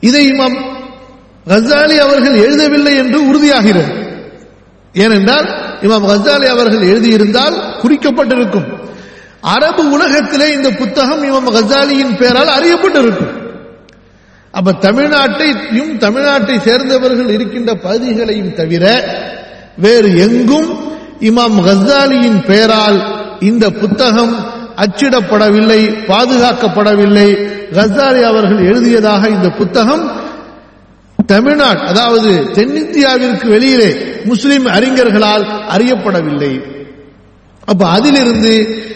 [0.00, 0.56] இதை இமாம்
[1.46, 3.92] கசாலி அவர்கள் எழுதவில்லை என்று உறுதியாகிறது.
[4.92, 5.46] ஏனென்றால்
[5.82, 8.66] இமாம் கசாலி அவர்கள் எழுதியிருந்தால் குறிக்கப்பட்டிருக்கும்.
[9.40, 13.43] அரபு உலகத்திலே இந்த புத்தகம் இமாம் கசாலியின் பெயரால் அறியப்பட்டிருக்கும்.
[14.58, 18.84] அப்ப தமிழ்நாட்டையும் தமிழ்நாட்டை சேர்ந்தவர்கள் இருக்கின்ற பகுதிகளையும் தவிர
[19.76, 20.68] வேறு எங்கும்
[21.20, 22.98] இமாம் கஸ்தாலியின் பெயரால்
[23.40, 24.34] இந்த புத்தகம்
[24.76, 27.28] அச்சிடப்படவில்லை பாதுகாக்கப்படவில்லை.
[27.72, 30.04] கஸ்தாலி அவர்கள் எழுதியதாக இந்த புத்தகம்
[31.26, 33.90] தமிழ்நாடு அதாவது தென்னிந்தியாவிற்கு வெளியிலே
[34.24, 36.52] முஸ்லிம் அறிஞர்களால் அறியப்படவில்லை.
[37.64, 38.54] அப்ப அதிலிருந்து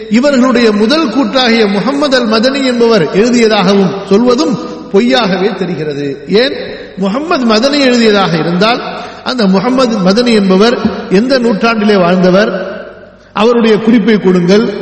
[0.09, 4.53] இவர்களுடைய முதல் கூட்டாகிய முகமது அல் மதனி என்பவர் எழுதியதாகவும் சொல்வதும்
[4.91, 6.25] பொய்யாகவே தெரிகிறது.
[6.27, 6.53] ஏன்?
[6.97, 10.77] முகமது மதனி எழுதியதாக இருந்தால் அந்த முகமது மதனி என்பவர்
[11.09, 12.51] எந்த நூற்றாண்டிலே வாழ்ந்தவர்?
[13.33, 14.73] அவருடைய குறிப்பை கொடுங்கள்.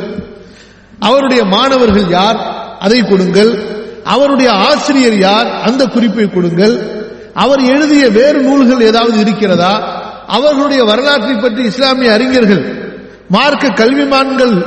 [0.98, 2.36] அவருடைய மாணவர்கள் யார்?
[2.78, 3.62] அதை கொடுங்கள்.
[4.04, 5.50] அவருடைய ஆசிரியர் யார்?
[5.62, 6.96] அந்த குறிப்பை கொடுங்கள்.
[7.34, 10.02] அவர் எழுதிய வேறு நூல்கள் ஏதாவது இருக்கிறதா?
[10.26, 12.92] அவர்களுடைய வரலாற்றை பற்றி இஸ்லாமிய அறிஞர்கள்
[13.28, 14.66] மார்க்க கல்விமான்கள்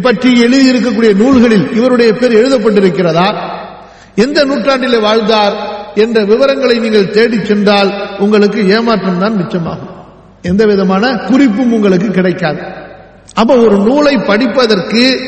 [0.00, 3.34] பற்றி எழுதியிருக்கக்கூடிய நூல்களில் இவருடைய பேர் எழுதப்பட்டிருக்கிறதா?
[4.14, 5.54] எந்த நூற்றாண்டிலே வாழ்ந்தார்
[5.94, 9.92] என்ற விவரங்களை நீங்கள் தேடிச் சென்றால் உங்களுக்கு ஏமாற்றம் தான் மிச்சமாகும்.
[10.42, 12.60] எந்த விதமான குறிப்பும் உங்களுக்கு கிடைக்காது.
[13.34, 15.20] அப்ப ஒரு நூலை படிப்பதற்கு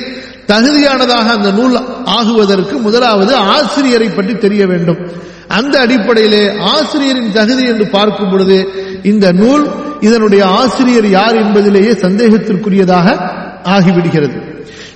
[0.47, 4.99] தகுதியானதாக அந்த நூல் ஆகுவதற்கு முதலாவது ஆசிரியரை பற்றி தெரிய வேண்டும்.
[5.49, 8.69] அந்த அடிப்படையிலே ஆசிரியரின் தகுதி என்று பார்க்கும் பொழுது
[9.03, 9.69] இந்த நூல்
[10.01, 13.31] இதனுடைய ஆசிரியர் யார் என்பதிலேயே சந்தேகத்திற்குரியதாக
[13.63, 14.37] ஆகிவிடுகிறது.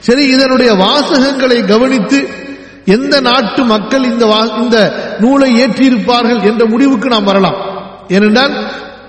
[0.00, 2.28] சரி இதனுடைய வாசகங்களை கவனித்து
[2.88, 7.56] எந்த நாட்டு மக்கள் இந்த வா- இந்த நூலை ஏற்றியிருப்பார்கள் என்ற முடிவுக்கு நாம் வரலாம்.
[8.08, 8.52] ஏனென்றால்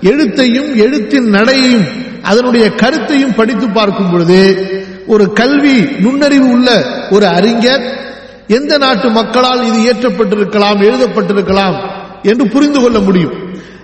[0.02, 1.86] எழுத்தையும் எழுத்தின் நடையையும்
[2.22, 4.68] அதனுடைய கருத்தையும் படித்து பார்க்கும் பொழுது
[5.06, 8.08] ஒரு கல்வி நுண்ணறிவு உள்ள ஒரு அறிஞர்
[8.48, 11.76] எந்த நாட்டு மக்களால் இது இயற்றப்பட்டிருக்கலாம் எழுதப்பட்டிருக்கலாம்
[12.22, 13.32] என்று புரிந்து கொள்ள முடியும்.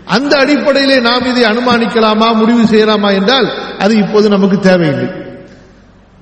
[0.05, 5.09] அந்த அடிப்படையிலே நாம் இதை அனுமானிக்கலாமா முடிவு செய்யலாமா என்றால் அது இப்போது நமக்கு தேவையில்லை.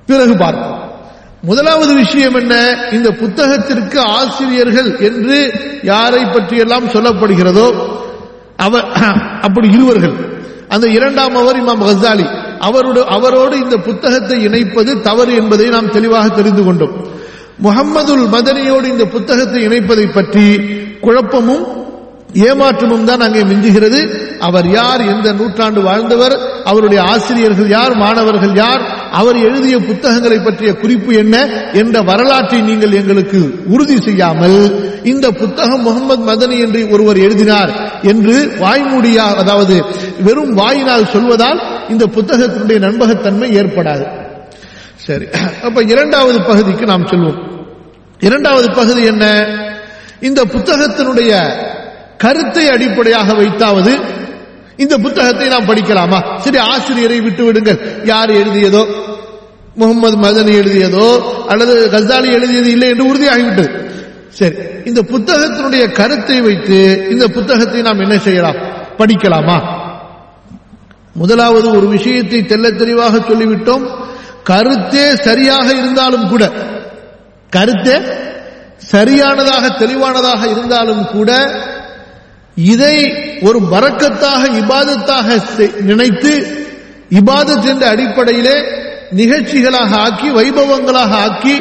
[0.05, 0.84] பிறகு பார்ப்போம்.
[1.47, 2.53] முதலாவது விஷயம் என்ன?
[2.91, 5.37] இந்த புத்தகத்திற்கு ஆசிரியர்கள் என்று
[5.83, 7.67] யாரை பற்றியெல்லாம் சொல்லப்படுகிறதோ
[8.65, 8.85] அவர்
[9.41, 10.15] அப்படி இருவர்கள்.
[10.67, 12.25] அந்த இரண்டாம் அவர் இமாம் கசாலி
[12.67, 16.95] அவரோடு அவரோடு இந்த புத்தகத்தை இணைப்பது தவறு என்பதை நாம் தெளிவாக தெரிந்து கொண்டோம்.
[17.65, 20.45] முகம்மதுல் மதனியோடு இந்த புத்தகத்தை இணைப்பதை பற்றி
[21.05, 21.65] குழப்பமும்
[22.35, 24.19] ஏமாற்றமும் தான் அங்கே மிஞ்சுகிறது.
[24.39, 25.01] அவர் யார்?
[25.01, 26.63] எந்த நூற்றாண்டு வாழ்ந்தவர்?
[26.63, 27.95] அவருடைய ஆசிரியர்கள் யார்?
[27.95, 28.81] மாணவர்கள் யார்?
[29.11, 31.47] அவர் எழுதிய புத்தகங்களை பற்றிய குறிப்பு என்ன?
[31.73, 39.35] என்ற வரலாற்றை நீங்கள் எங்களுக்கு உறுதி செய்யாமல் இந்த புத்தகம் முகமது மதனி என்று ஒருவர் எழுதினார் என்று வாய்மூடியா
[39.35, 39.85] அதாவது
[40.19, 44.05] வெறும் வாயினால் சொல்வதால் இந்த புத்தகத்தினுடைய நண்பகத்தன்மை ஏற்படாது.
[44.95, 45.25] சரி.
[45.63, 47.39] அப்ப இரண்டாவது பகுதிக்கு நாம் செல்வோம்.
[48.19, 49.47] இரண்டாவது பகுதி என்ன?
[50.19, 51.31] இந்த புத்தகத்தினுடைய
[52.17, 53.93] கருத்தை அடிப்படையாக வைத்தாவது
[54.83, 56.19] இந்த புத்தகத்தை நாம் படிக்கலாமா?
[56.37, 57.79] சரி ஆசிரியரை விட்டு விடுங்கள்.
[58.03, 58.83] யார் எழுதியதோ?
[59.75, 61.07] முகமது மதன் எழுதியதோ?
[61.47, 63.69] அல்லது கசாலி எழுதியது இல்லை என்று உறுதியாகிவிட்டது
[64.29, 66.77] சரி இந்த புத்தகத்தினுடைய கருத்தை வைத்து
[67.11, 68.59] இந்த புத்தகத்தை நாம் என்ன செய்யலாம்?
[68.99, 69.57] படிக்கலாமா?
[71.13, 73.85] முதலாவது ஒரு விஷயத்தை தெல்ல தெளிவாக சொல்லிவிட்டோம்.
[74.43, 76.43] கருத்தே சரியாக இருந்தாலும் கூட
[77.51, 77.97] கருத்தே
[78.77, 81.31] சரியானதாக தெளிவானதாக இருந்தாலும் கூட
[82.57, 82.95] இதை
[83.41, 85.27] ஒரு பறக்கத்தாக இபாதத்தாக
[85.81, 86.33] நினைத்து
[87.11, 88.57] இபாதத் என்ற அடிப்படையிலே
[89.13, 91.55] நிகழ்ச்சிகளாக ஆக்கி வைபவங்களாக ஆக்கி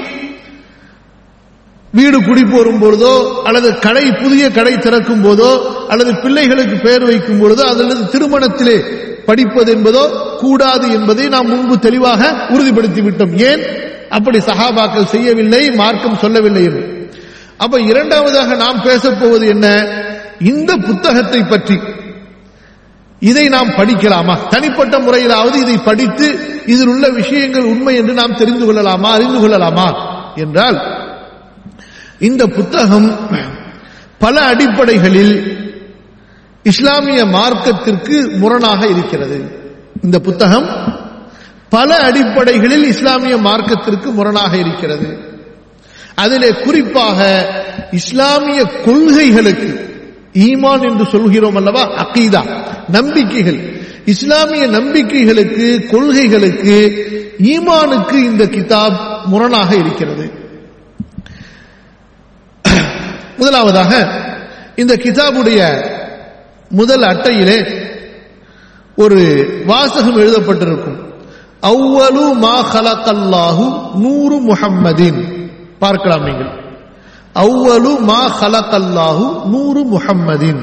[1.93, 5.51] வீடு குடிப்பு போரும் பொழுதோ அல்லது கடை புதிய கடை திறக்கும் போதோ
[5.89, 8.77] அல்லது பிள்ளைகளுக்கு பெயர் வைக்கும் பொழுதோ அல்லது திருமணத்திலே
[9.27, 10.05] படிப்பது என்பதோ
[10.41, 13.63] கூடாது என்பதை நாம் முன்பு தெளிவாக உறுதிப்படுத்தி விட்டோம் ஏன்?
[14.09, 16.83] அப்படி சகாபாக்கள் செய்யவில்லை மார்க்கம் சொல்லவில்லை என்று.
[17.57, 19.67] அப்ப இரண்டாவதாக நாம் பேசப்போவது என்ன?
[20.41, 21.79] இந்த புத்தகத்தை பற்றி.
[23.21, 24.49] இதை நாம் படிக்கலாமா?
[24.49, 29.13] தனிப்பட்ட முறையிலாவது இதை படித்து இதில் உள்ள விஷயங்கள் உண்மை என்று நாம் தெரிந்து கொள்ளலாமா?
[29.13, 29.93] அறிந்து கொள்ளலாமா?
[30.35, 31.07] என்றால்
[32.19, 33.29] இந்த புத்தகம்
[34.19, 35.63] பல அடிப்படைகளில்
[36.63, 39.63] இஸ்லாமிய மார்க்கத்திற்கு முரணாக இருக்கிறது.
[40.03, 40.99] இந்த புத்தகம்
[41.69, 45.19] பல அடிப்படைகளில் இஸ்லாமிய மார்க்கத்திற்கு முரணாக இருக்கிறது.
[46.15, 47.49] அதிலே குறிப்பாக
[47.91, 49.94] இஸ்லாமிய கொள்கைகளுக்கு
[50.35, 52.43] ஈமான் என்று சொல்கிறோம் அல்லவா அகீதா.
[52.89, 53.83] நம்பிக்கைகள்.
[54.05, 57.05] இஸ்லாமிய நம்பிக்கைகளுக்கு கொள்கைகளுக்கு
[57.39, 60.31] ஈமானுக்கு இந்த கிதாப் முரணாக இருக்கிறது.
[63.37, 64.09] முதலாவதாக
[64.77, 65.85] இந்த கிதாபுடைய
[66.69, 67.87] முதல் அட்டையிலே
[68.97, 71.03] ஒரு வாசகம் எழுதப்பட்டிருக்கும்.
[71.63, 75.51] அவ்வலு மா ஹலகல்லாஹு நூறு முஹம்மதின்.
[75.79, 76.64] பார்க்கலாம் நீங்கள்.
[77.35, 80.63] அவ்வலு மா ஹலக்கல்லாஹு நூறு முஹம்மதின்.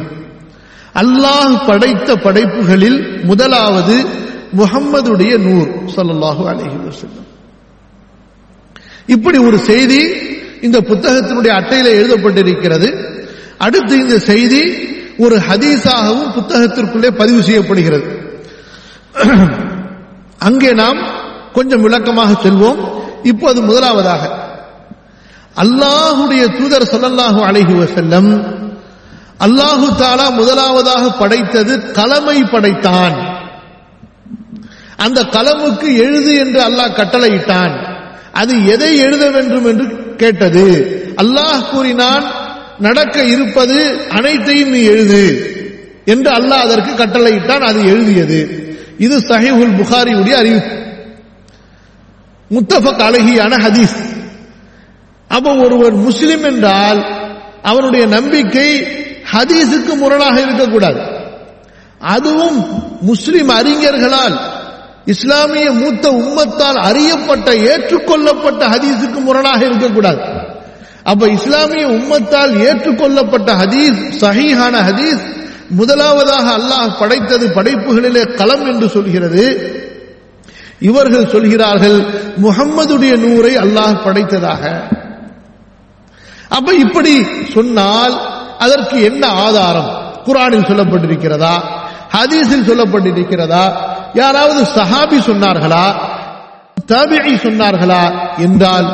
[1.02, 3.96] அல்லாஹ் படைத்த படைப்புகளில் முதலாவது
[4.60, 7.28] முகம்மதுடைய நூர் சொல்லல்லாஹு அலைஹி வஸல்லம்.
[9.08, 10.02] இப்படி ஒரு செய்தி
[10.62, 12.90] இந்த புத்தகத்தினுடைய அட்டையில எழுதப்பட்டிருக்கிறது.
[13.58, 14.62] அடுத்து இந்த செய்தி
[15.20, 18.08] ஒரு ஹதீஸாகவும் புத்தகத்திற்குள்ளே பதிவு செய்யப்படுகிறது.
[20.40, 21.00] அங்கே நாம்
[21.54, 22.80] கொஞ்சம் விளக்கமாக செல்வோம்.
[23.24, 24.41] இப்போது முதலாவதாக.
[25.56, 28.60] அல்லாஹுடைய தூதர் சொல்லல்லாஹு அழகி செல்லம்
[29.40, 33.16] அல்லாஹு தாலா முதலாவதாக படைத்தது கலமை படைத்தான்.
[34.98, 37.74] அந்த கலமுக்கு எழுது என்று அல்லாஹ் கட்டளையிட்டான்.
[38.32, 40.66] அது எதை எழுத வேண்டும் என்று கேட்டது.
[41.16, 42.26] அல்லாஹ் கூறினான்
[42.80, 45.24] நடக்க இருப்பது அனைத்தையும் நீ எழுது
[46.06, 48.40] என்று அல்லாஹ் அதற்கு கட்டளையிட்டான் அது எழுதியது.
[48.98, 50.76] இது சஹிஹுல் புகாரியுடைய அறிவிப்பு.
[52.52, 53.98] முத்தஃபக் அழகியான ஹதீஸ்.
[55.36, 57.02] அப்ப ஒருவர் முஸ்லிம் என்றால்
[57.62, 58.70] அவனுடைய நம்பிக்கை
[59.34, 61.02] ஹதீஸுக்கு முரணாக இருக்கக்கூடாது.
[62.14, 62.58] அதுவும்
[63.02, 64.38] முஸ்லிம் அறிஞர்களால்
[65.14, 70.22] இஸ்லாமிய மூத்த உம்மத்தால் அறியப்பட்ட ஏற்றுக்கொள்ளப்பட்ட ஹதீஸுக்கு முரணாக இருக்கக்கூடாது.
[71.12, 75.24] அப்ப இஸ்லாமிய உம்மத்தால் ஏற்றுக்கொள்ளப்பட்ட ஹதீஸ் சஹீஹான ஹதீஸ்
[75.80, 79.46] முதலாவதாக அல்லாஹ் படைத்தது படைப்புகளிலே களம் என்று சொல்கிறது.
[80.90, 82.00] இவர்கள் சொல்கிறார்கள்
[82.46, 84.64] முகம்மதுடைய நூரை அல்லாஹ் படைத்ததாக.
[86.52, 88.14] அப்ப இப்படி சொன்னால்
[88.60, 89.90] அதற்கு என்ன ஆதாரம்?
[90.26, 91.64] குரானில் சொல்லப்பட்டிருக்கிறதா?
[92.14, 93.64] ஹதீஸில் சொல்லப்பட்டிருக்கிறதா?
[94.14, 95.86] யாராவது சஹாபி சொன்னார்களா?
[96.92, 98.04] தபிழி சொன்னார்களா?
[98.38, 98.88] என்றால்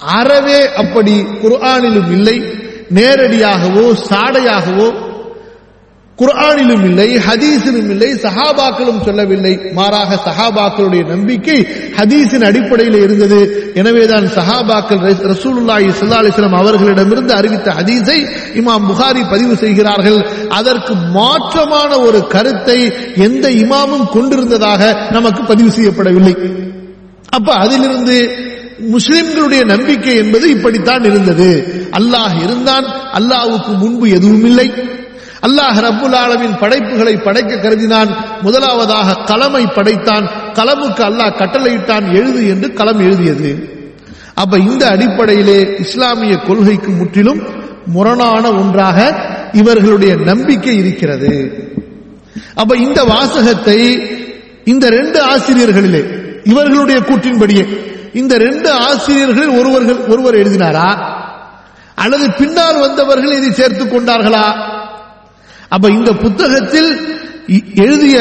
[0.00, 2.36] அறவே அப்படி குர்ஆனிலும் இல்லை.
[2.94, 4.86] நேரடியாகவோ சாடையாகவோ
[6.22, 9.54] குர்ஆனிலும் இல்லை ஹதீஸிலும் இல்லை சஹாபாக்களும் சொல்லவில்லை.
[9.78, 11.58] மாறாக சஹாபாக்களுடைய நம்பிக்கை
[11.98, 13.40] ஹதீஸின் அடிப்படையில் இருந்தது.
[13.80, 15.00] எனவேதான் சஹாபாக்கள்
[15.32, 18.18] ரசூலுல்லாஹி ஸல்லல்லாஹு அலிஸ்லாம் அவர்களிடமிருந்து அறிவித்த ஹதீஸை
[18.60, 20.20] இமாம் புகாரி பதிவு செய்கிறார்கள்.
[20.58, 22.78] அதற்கு மாற்றமான ஒரு கருத்தை
[23.26, 24.82] எந்த இமாமும் கொண்டிருந்ததாக
[25.18, 26.34] நமக்கு பதிவு செய்யப்படவில்லை.
[27.36, 28.16] அப்ப அதிலிருந்து
[28.94, 31.50] முஸ்லிம்களுடைய நம்பிக்கை என்பது இப்படித்தான் இருந்தது.
[31.98, 32.86] அல்லாஹ் இருந்தான்
[33.18, 34.68] அல்லாஹுக்கு முன்பு எதுவும் இல்லை
[35.42, 38.40] அல்லாஹ் ரப்புல் ஆலமின் படைப்புகளை படைக்க கருதினான்.
[38.42, 40.26] முதலாவதாக கலமை படைத்தான்.
[40.54, 43.80] கலமுக்கு அல்லாஹ் கட்டளையிட்டான் எழுது என்று களம் எழுதியது.
[44.34, 47.42] அப்ப இந்த அடிப்படையிலே இஸ்லாமிய கொள்கைக்கு முற்றிலும்
[47.86, 49.16] முரணான ஒன்றாக
[49.52, 51.32] இவர்களுடைய நம்பிக்கை இருக்கிறது.
[52.54, 54.08] அப்ப இந்த வாசகத்தை
[54.64, 56.02] இந்த ரெண்டு ஆசிரியர்களிலே
[56.44, 57.64] இவர்களுடைய கூற்றின்படியே
[58.12, 61.18] இந்த ரெண்டு ஆசிரியர்கள் ஒருவர்கள் ஒருவர் எழுதினாரா?
[61.94, 64.71] அல்லது பின்னால் வந்தவர்கள் இதை சேர்த்துக் கொண்டார்களா?
[65.72, 66.90] அப்ப இந்த புத்தகத்தில்
[67.48, 68.16] இ- எழுதிய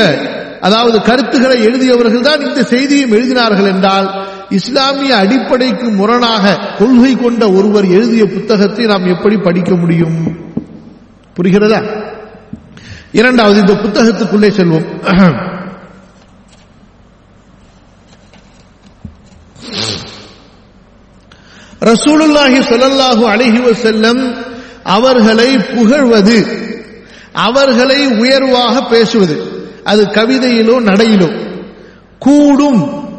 [0.61, 4.07] அதாவது கருத்துக்களை எழுதியவர்கள் தான் இந்த செய்தியும் எழுதினார்கள் என்றால்
[4.49, 6.43] இஸ்லாமிய அடிப்படைக்கு முரணாக
[6.77, 10.17] கொள்கை கொண்ட ஒருவர் எழுதிய புத்தகத்தை நாம் எப்படி படிக்க முடியும்?
[11.35, 11.79] புரிகிறதா?
[13.11, 14.87] இரண்டாவது இந்த புத்தகத்துக்குள்ளே செல்வோம்.
[21.81, 24.21] ரசூலுல்லாஹி சொல்லல்லாஹு அழகி செல்லம்
[24.87, 26.37] அவர்களை புகழ்வது
[27.33, 29.65] அவர்களை உயர்வாக பேசுவது.
[29.83, 31.59] அது கவிதையிலோ நடையிலோ.
[32.19, 33.09] கூடும்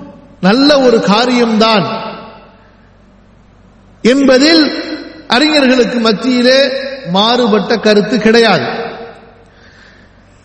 [0.40, 2.14] நல்ல ஒரு காரியம்தான்
[4.03, 4.83] என்பதில்
[5.29, 6.70] அறிஞர்களுக்கு மத்தியிலே
[7.11, 8.66] மாறுபட்ட கருத்து கிடையாது.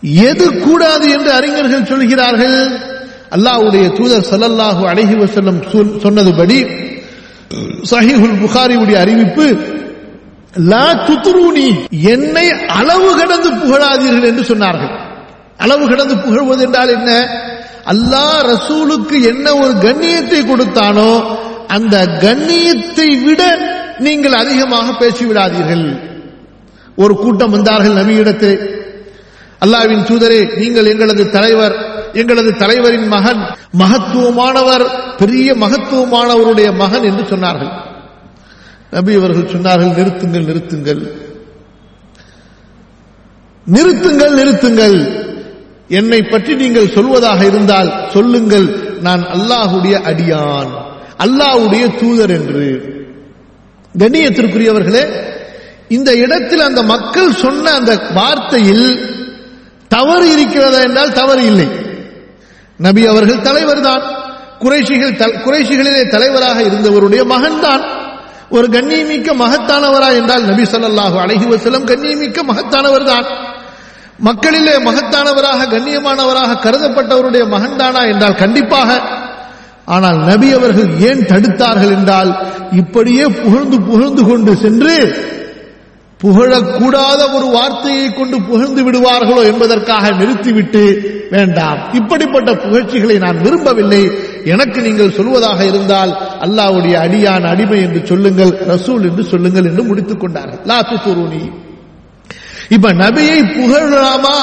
[0.00, 2.86] எது கூடாது என்று அறிஞர்கள் சொல்கிறார்கள்?
[3.30, 6.66] அல்லாஹ்வுடைய தூதர் சல்லல்லாஹு அலைஹி வஸல்லம் சொல்- சொன்னதுபடி
[7.90, 9.56] சஹிஹுல் புகாரியுடைய அறிவிப்பு
[10.54, 14.92] லா துத்ரூனி என்னை அளவு கடந்து புகழாதீர்கள் என்று சொன்னார்கள்.
[15.58, 17.10] அளவு கடந்து புகழ்வது என்றால் என்ன?
[17.92, 21.22] அல்லாஹ் ரசூலுக்கு என்ன ஒரு கண்ணியத்தை கொடுத்தானோ
[21.66, 23.42] அந்த கண்ணியத்தை விட
[23.98, 25.86] நீங்கள் அதிகமாக பேசிவிடாதீர்கள்.
[26.96, 28.58] ஒரு கூட்டம் வந்தார்கள் நபியிடத்தில்.
[29.60, 31.76] அல்லாவின் தூதரே நீங்கள் எங்களது தலைவர்
[32.12, 33.40] எங்களது தலைவரின் மகன்
[33.78, 34.84] மகத்துவமானவர்
[35.18, 37.87] பெரிய மகத்துவமானவருடைய மகன் என்று சொன்னார்கள்.
[38.90, 41.02] நபி அவர்கள் சொன்னார்கள் நிறுத்துங்கள் நிறுத்துங்கள்.
[43.66, 44.98] நிறுத்துங்கள் நிறுத்துங்கள்.
[45.88, 48.66] என்னை பற்றி நீங்கள் சொல்வதாக இருந்தால் சொல்லுங்கள்.
[49.00, 50.72] நான் அல்லாஹுடைய அடியான்
[51.24, 52.66] அல்லாஹுடைய தூதர் என்று.
[53.98, 55.04] கண்ணியத்திற்குரியவர்களே
[55.88, 58.88] இந்த இடத்தில் அந்த மக்கள் சொன்ன அந்த வார்த்தையில்
[59.88, 61.68] தவறு இருக்கிறதா என்றால் தவறு இல்லை.
[62.76, 64.02] நபி அவர்கள் தலைவர் தான்.
[64.62, 67.82] குறைஷிகள் குறைசிகளிலே குறைஷிகளிலே தலைவராக இருந்தவருடைய மகன்தான்.
[68.50, 73.26] ஒரு கண்ணியமிக்க மகத்தானவரா என்றால் நபி ஸல்லல்லாஹு அழகி வசலம் கண்ணியமிக்க மகத்தானவர் தான்
[74.18, 78.90] மக்களிலே மகத்தானவராக கண்ணியமானவராக கருதப்பட்டவருடைய மகன்தானா என்றால் கண்டிப்பாக.
[79.86, 82.30] ஆனால் நபி அவர்கள் ஏன் தடுத்தார்கள் என்றால்
[82.72, 84.94] இப்படியே புகழ்ந்து புகழ்ந்து கொண்டு சென்று
[86.22, 90.82] புகழக்கூடாத ஒரு வார்த்தையை கொண்டு புகழ்ந்து விடுவார்களோ என்பதற்காக நிறுத்திவிட்டு
[91.30, 91.80] வேண்டாம்.
[91.92, 94.02] இப்படிப்பட்ட புகழ்ச்சிகளை நான் விரும்பவில்லை.
[94.44, 96.12] எனக்கு நீங்கள் சொல்வதாக இருந்தால்
[96.44, 100.60] அல்லாஹ்வுடைய அடியான் அடிமை என்று சொல்லுங்கள் ரசூல் என்று சொல்லுங்கள் என்று முடித்துக் கொண்டார்கள்.
[100.64, 101.44] லா துத்துருனி
[102.68, 104.38] இப்ப நபியை புகழலாமா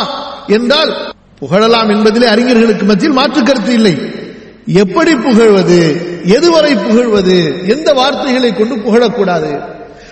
[0.47, 0.91] என்றால்
[1.39, 3.95] புகழலாம் என்பதிலே அறிஞர்களுக்கு மத்தியில் மாற்று கருத்து இல்லை.
[4.83, 5.79] எப்படி புகழ்வது
[6.37, 9.51] எதுவரை புகழ்வது எந்த வார்த்தைகளை கொண்டு புகழக்கூடாது?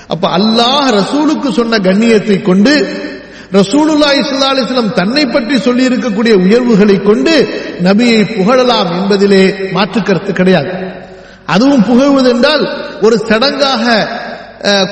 [0.07, 2.73] அப்ப அல்லாஹ் ரசூலுக்கு சொன்ன கண்ணியத்தை கொண்டு
[3.57, 7.33] ரசூலுல்லா இஸ்லா அலைஹி தன்னை பற்றி சொல்லி இருக்கக்கூடிய உயர்வுகளை கொண்டு
[7.87, 10.71] நபியை புகழலாம் என்பதிலே மாற்று கருத்து கிடையாது.
[11.45, 12.63] அதுவும் புகழ்வது என்றால்
[13.01, 13.85] ஒரு சடங்காக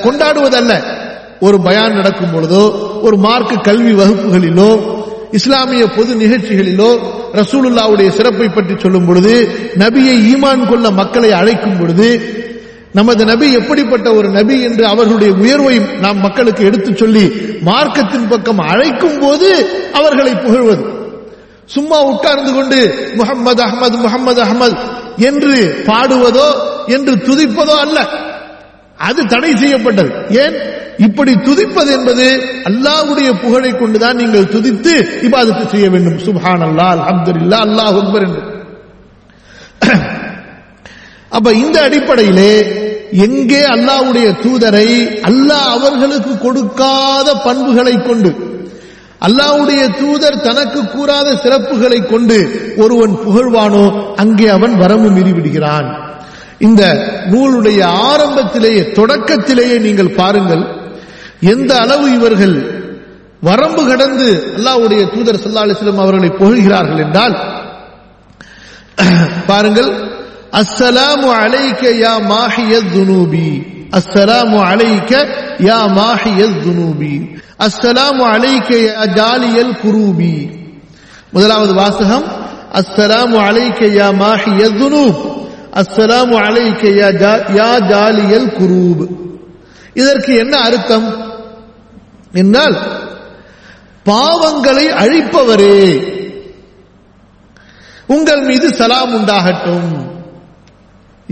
[0.04, 0.72] கொண்டாடுவதல்ல.
[1.40, 2.64] ஒரு பயான் நடக்கும் பொழுதோ
[3.06, 4.70] ஒரு மார்க்க கல்வி வகுப்புகளிலோ
[5.32, 6.90] இஸ்லாமிய பொது நிகழ்ச்சிகளிலோ
[7.34, 9.32] ரசூலுல்லாவுடைய சிறப்பை பற்றி சொல்லும் பொழுது
[9.82, 12.08] நபியை ஈமான் கொள்ள மக்களை அழைக்கும் பொழுது
[12.92, 17.24] நமது நபி எப்படிப்பட்ட ஒரு நபி என்று அவர்களுடைய உயர்வை நாம் மக்களுக்கு எடுத்துச் சொல்லி
[17.64, 20.84] மார்க்கத்தின் பக்கம் அழைக்கும் போது அவர்களை புகழ்வது.
[21.66, 24.76] சும்மா உட்கார்ந்து கொண்டு முகம்மது அஹமது முகமது அஹமது
[25.16, 26.48] என்று பாடுவதோ
[26.86, 28.08] என்று துதிப்பதோ அல்ல.
[28.96, 30.10] அது தடை செய்யப்பட்டது.
[30.28, 30.56] ஏன்?
[30.98, 36.18] இப்படி துதிப்பது என்பது அல்லாஹுடைய புகழை கொண்டுதான் நீங்கள் துதித்து இபாதத்து செய்ய வேண்டும்.
[36.18, 38.51] சுபான் அல்லா அப்துல்லா அல்லாஹ் அக்பர் என்று.
[41.32, 42.52] அப்ப இந்த அடிப்படையிலே
[43.26, 44.88] எங்கே அல்லாஹ்வுடைய தூதரை
[45.30, 48.30] அல்லாஹ் அவர்களுக்கு கொடுக்காத பண்புகளை கொண்டு
[49.22, 52.38] அல்லாஹ்வுடைய தூதர் தனக்கு கூறாத சிறப்புகளை கொண்டு
[52.76, 53.84] ஒருவன் புகழ்வானோ
[54.16, 55.88] அங்கே அவன் வரம்பு மீறிவிடுகிறான்
[56.60, 56.82] இந்த
[57.30, 60.64] நூலுடைய ஆரம்பத்திலேயே தொடக்கத்திலேயே நீங்கள் பாருங்கள்
[61.46, 62.56] எந்த அளவு இவர்கள்
[63.42, 67.36] வரம்பு கடந்து அல்லாஹ்வுடைய தூதர் ஸல்லல்லாஹு அவர்களை புகழ்கிறார்கள் என்றால்
[69.46, 69.90] பாருங்கள்
[70.52, 73.66] அஸ்ஸலாமு அலைக்க யா மாஹிய துனூபி.
[73.90, 77.40] அஸ்ஸலாமு அலைக்க யா மாஹிய துனூபி.
[77.58, 80.50] அஸ்ஸலாமு அலைக்க யா ஜாலியல் குரூபி.
[81.32, 82.24] முதலாவது வாசகம்
[82.72, 85.46] அஸ்ஸலாமு அலைக்க யா மாஹிய துனூப்.
[85.74, 89.06] அஸ்ஸலாமு அலைக்க யா ஜா- யா ஜாலியல் குரூப்.
[89.94, 91.14] இதற்கு என்ன அர்த்தம்?
[92.32, 92.78] என்றால்
[94.06, 96.02] பாவங்களை அழிப்பவரே.
[98.06, 100.11] உங்கள் மீது சலாம் உண்டாகட்டும்.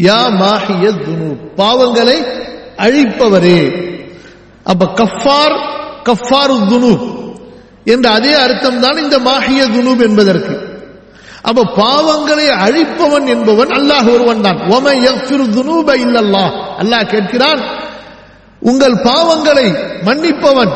[0.09, 1.29] யா மாஹிய துனு
[1.61, 2.19] பாவங்களை
[2.85, 3.61] அழிப்பவரே.
[4.71, 5.57] அப்ப கஃபார்
[6.09, 6.93] கஃபாரு துனு
[7.93, 10.55] என்ற அதே அர்த்தம் தான் இந்த மாஹிய துனூப் என்பதற்கு.
[11.49, 14.59] அப்ப பாவங்களை அழிப்பவன் என்பவன் அல்லாஹ் ஒருவன் தான்.
[14.77, 16.53] ஒமை யக்ஃபிரு துனூப இல்லல்லாஹ்.
[16.81, 17.61] அல்லாஹ் கேட்கிறான்
[18.63, 19.67] உங்கள் பாவங்களை
[20.09, 20.73] மன்னிப்பவன்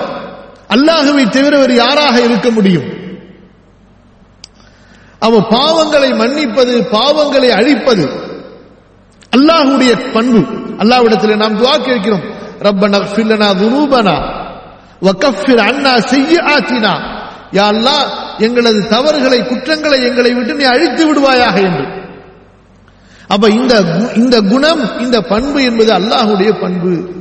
[0.74, 2.86] அல்லாஹுவை தவிர வேறு யாராக இருக்க முடியும்?
[5.26, 8.04] அவ பாவங்களை மன்னிப்பது பாவங்களை அழிப்பது
[9.34, 10.38] அல்லாஹுடைய பண்பு.
[10.78, 12.22] அல்லாஹ்விடத்தில் நாம் துவா கேட்கிறோம்.
[12.58, 14.32] ரப்பனா ஃபில்லனா துனூபனா
[15.02, 17.12] வகஃபிர் செய்ய ஆச்சினா
[17.52, 21.86] யா அல்லாஹ் எங்களது தவறுகளை குற்றங்களை எங்களை விட்டு நீ அழித்து விடுவாயாக என்று.
[23.28, 27.12] அப்ப இந்த கு- இந்த குணம் இந்த பண்பு என்பது அல்லாஹுடைய பண்பு.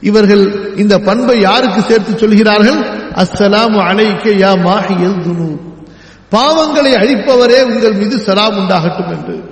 [0.00, 2.78] இவர்கள் இந்த பண்பை யாருக்கு சேர்த்து சொல்கிறார்கள்?
[3.14, 5.60] அஸ்ஸலாமு அலைக்க யா மாஹியல் துனு
[6.30, 9.51] பாவங்களை அழிப்பவரே உங்கள் மீது சலாம் உண்டாகட்டும் என்று.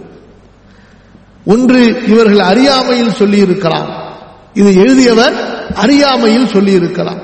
[1.51, 4.17] ஒன்று இவர்கள் அறியாமையில் சொல்லியிருக்கலாம்.
[4.55, 7.19] இது எழுதியவர் அறியாமையில் சொல்லியிருக்கலாம்.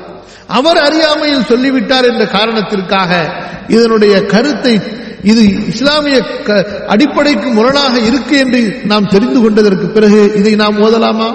[0.47, 3.33] அவர் அறியாமையில் சொல்லிவிட்டார் என்ற காரணத்திற்காக
[3.69, 4.81] இதனுடைய கருத்தை
[5.23, 11.35] இது இஸ்லாமிய க- அடிப்படைக்கு முரணாக இருக்கு என்று நாம் தெரிந்து கொண்டதற்கு பிறகு இதை நாம் ஓதலாமா?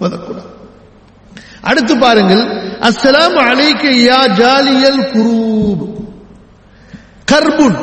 [0.00, 0.48] ஓதக்கூடாது.
[1.60, 2.42] அடுத்து பாருங்கள்.
[2.80, 5.94] அஸ்லாம் அலைக்கையா ஜாலியல் குரூப்.
[7.32, 7.78] கர்புன்.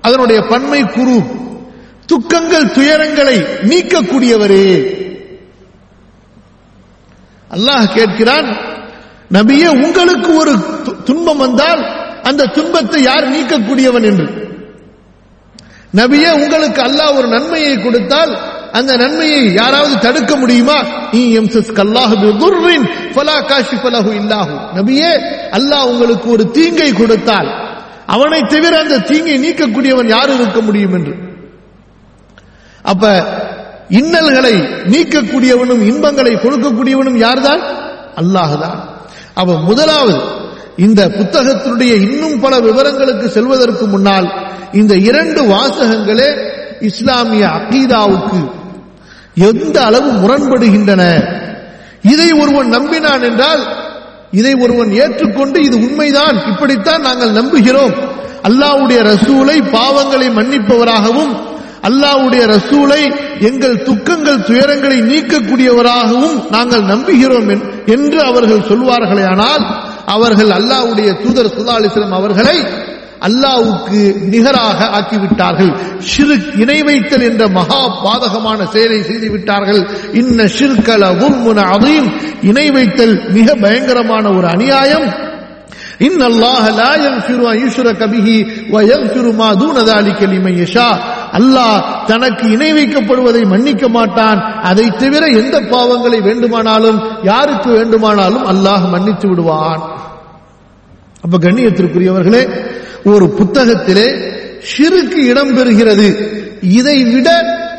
[0.00, 1.22] அதனுடைய பன்மை குரு
[2.06, 4.92] துக்கங்கள் துயரங்களை நீக்கக்கூடியவரே.
[7.50, 8.56] அல்லாஹ் கேட்கிறான்
[9.32, 11.84] நபியே உங்களுக்கு ஒரு து- துன்பம் வந்தால்
[12.22, 14.46] அந்த துன்பத்தை யார் நீக்கக்கூடியவன் என்று?
[15.94, 18.38] நபியே உங்களுக்கு அல்லாஹ் ஒரு நன்மையை கொடுத்தால்
[18.72, 21.08] அந்த நன்மையை யாராவது தடுக்க முடியுமா?
[21.12, 22.16] நீ எம்சஸ் கல்லாஹு
[23.14, 24.54] ஃபலா இல்லாஹு.
[24.74, 25.12] நபியே
[25.50, 27.48] அல்லாஹ் உங்களுக்கு ஒரு தீங்கை கொடுத்தால்
[28.06, 31.25] அவனை தவிர அந்த தீங்கை நீக்கக்கூடியவன் யார் இருக்க முடியும் என்று?
[32.86, 33.04] அப்ப
[33.90, 34.54] இன்னல்களை
[34.92, 37.62] நீக்கக்கூடியவனும் இன்பங்களை கொடுக்கக்கூடியவனும் யார்தான்?
[38.16, 38.78] அல்லாஹுதான்.
[39.34, 40.16] அப்ப முதலாவது
[40.76, 44.26] இந்த புத்தகத்தினுடைய இன்னும் பல விவரங்களுக்கு செல்வதற்கு முன்னால்
[44.72, 46.28] இந்த இரண்டு வாசகங்களே
[46.80, 48.40] இஸ்லாமிய அகீதாவுக்கு
[49.50, 51.02] எந்த அளவு முரண்படுகின்றன?
[52.12, 53.62] இதை ஒருவன் நம்பினான் என்றால்
[54.32, 57.94] இதை ஒருவன் ஏற்றுக்கொண்டு இது உண்மைதான் இப்படித்தான் நாங்கள் நம்புகிறோம்.
[58.48, 61.32] அல்லாஹ்வுடைய ரசூலை பாவங்களை மன்னிப்பவராகவும்
[61.86, 63.00] அல்லாஹ்வுடைய ரசூலை
[63.40, 69.64] எங்கள் துக்கங்கள் துயரங்களை நீக்கக்கூடியவராகவும் நாங்கள் நம்புகிறோம் என்- என்று அவர்கள் சொல்வார்களே ஆனால்
[70.06, 72.58] அவர்கள் அல்லாவுடைய தூதர் ஸல்லல்லாஹு அவர்களை
[73.20, 75.70] அல்லாவுக்கு நிகராக ஆக்கிவிட்டார்கள்.
[76.10, 79.80] ஷிர்க் இணை வைத்தல் என்ற மகா பாதகமான செயலை செய்துவிட்டார்கள்
[80.12, 82.08] இன்ன ஷிர்கல உம்முன அதீம்
[82.42, 85.06] இணை வைத்தல் மிக பயங்கரமான ஒரு அநியாயம்.
[86.01, 88.27] إن الله لا يغفر أن يشرك به
[88.73, 90.95] ويغفر ما دون ذلك لمن يشاء
[91.33, 91.77] அல்லாஹ்
[92.07, 99.81] தனக்கு இணை வைக்கப்படுவதை மன்னிக்க மாட்டான் அதை தவிர எந்த பாவங்களை வேண்டுமானாலும் யாருக்கு வேண்டுமானாலும் அல்லாஹ் மன்னித்து விடுவான்
[101.23, 102.43] அப்ப கண்ணியத்திற்குரியவர்களே
[103.05, 104.07] ஒரு புத்தகத்திலே
[104.71, 106.07] ஷிருக்கு இடம்பெறுகிறது
[106.77, 107.29] இதை விட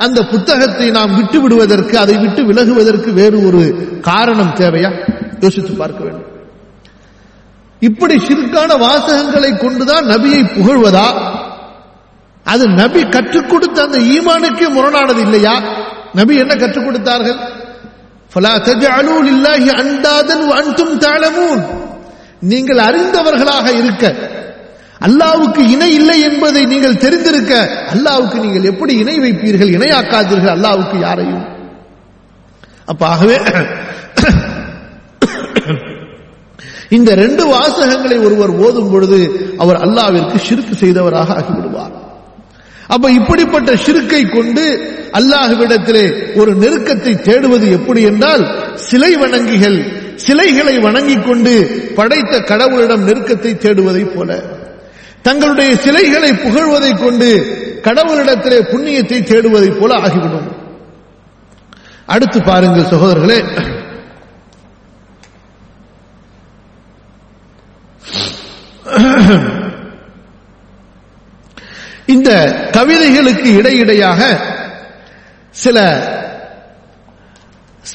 [0.07, 3.63] அந்த புத்தகத்தை நாம் விட்டு விடுவதற்கு அதை விட்டு விலகுவதற்கு வேறு ஒரு
[4.03, 4.91] காரணம் தேவையா
[5.45, 6.29] யோசித்து பார்க்க வேண்டும்
[7.80, 11.36] இப்படி சிறுக்கான வாசகங்களை கொண்டுதான் நபியை புகழ்வதா?
[12.44, 15.62] அது நபி கற்றுக் கொடுத்த அந்த ஈமானுக்கே முரணானது இல்லையா?
[16.14, 17.38] நபி என்ன கற்றுக் கொடுத்தார்கள்?
[22.40, 24.16] நீங்கள் அறிந்தவர்களாக இருக்க.
[25.00, 27.70] அல்லாவுக்கு இணை இல்லை என்பதை நீங்கள் தெரிந்திருக்க.
[27.94, 31.46] அல்லாவுக்கு நீங்கள் எப்படி இணை வைப்பீர்கள் இணையாக்காதீர்கள் அல்லாவுக்கு யாரையும்?
[32.86, 33.38] அப்ப ஆகவே
[36.90, 39.20] இந்த ரெண்டு வாசகங்களை ஒருவர் ஓதும் பொழுது
[39.58, 41.94] அவர் அல்லாவிற்கு சிறுக்கு செய்தவராக ஆகிவிடுவார்.
[42.88, 44.66] அப்ப இப்படிப்பட்ட சிறுக்கை கொண்டு
[45.12, 48.44] அல்லாஹுவிடத்திலே ஒரு நெருக்கத்தை தேடுவது எப்படி என்றால்
[48.76, 49.80] சிலை வணங்கிகள்
[50.16, 51.54] சிலைகளை வணங்கிக் கொண்டு
[51.96, 54.44] படைத்த கடவுளிடம் நெருக்கத்தை தேடுவதை போல.
[55.22, 57.30] தங்களுடைய சிலைகளை புகழ்வதை கொண்டு
[57.84, 60.48] கடவுளிடத்திலே புண்ணியத்தை தேடுவதை போல ஆகிவிடும்.
[62.06, 63.44] அடுத்து பாருங்கள் சகோதரர்களே
[72.06, 74.42] இந்த கவிதைகளுக்கு இடையிடையாக
[75.50, 75.80] சில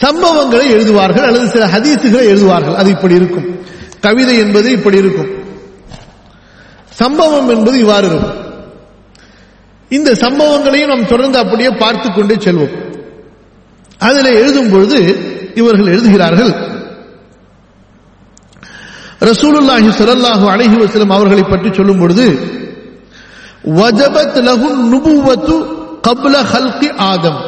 [0.00, 2.74] சம்பவங்களை எழுதுவார்கள் அல்லது சில ஹதீசுகளை எழுதுவார்கள்.
[2.74, 3.66] அது இப்படி இருக்கும்.
[4.00, 5.30] கவிதை என்பது இப்படி இருக்கும்.
[6.90, 8.40] சம்பவம் என்பது இவ்வாறு இருக்கும்.
[9.88, 12.90] இந்த சம்பவங்களையும் நாம் தொடர்ந்து அப்படியே பார்த்து கொண்டே செல்வோம்.
[13.98, 15.16] அதில் எழுதும் பொழுது
[15.54, 16.71] இவர்கள் எழுதுகிறார்கள்
[19.30, 22.26] ரசூலுல்லாஹி ஸல்லல்லாஹு அலைஹி வசலம் அவர்களை பற்றி சொல்லும் பொழுது
[23.78, 25.56] வஜபத் லஹு நுபுவத்து
[26.06, 27.40] கப்ல ஹல்கி ஆதம்.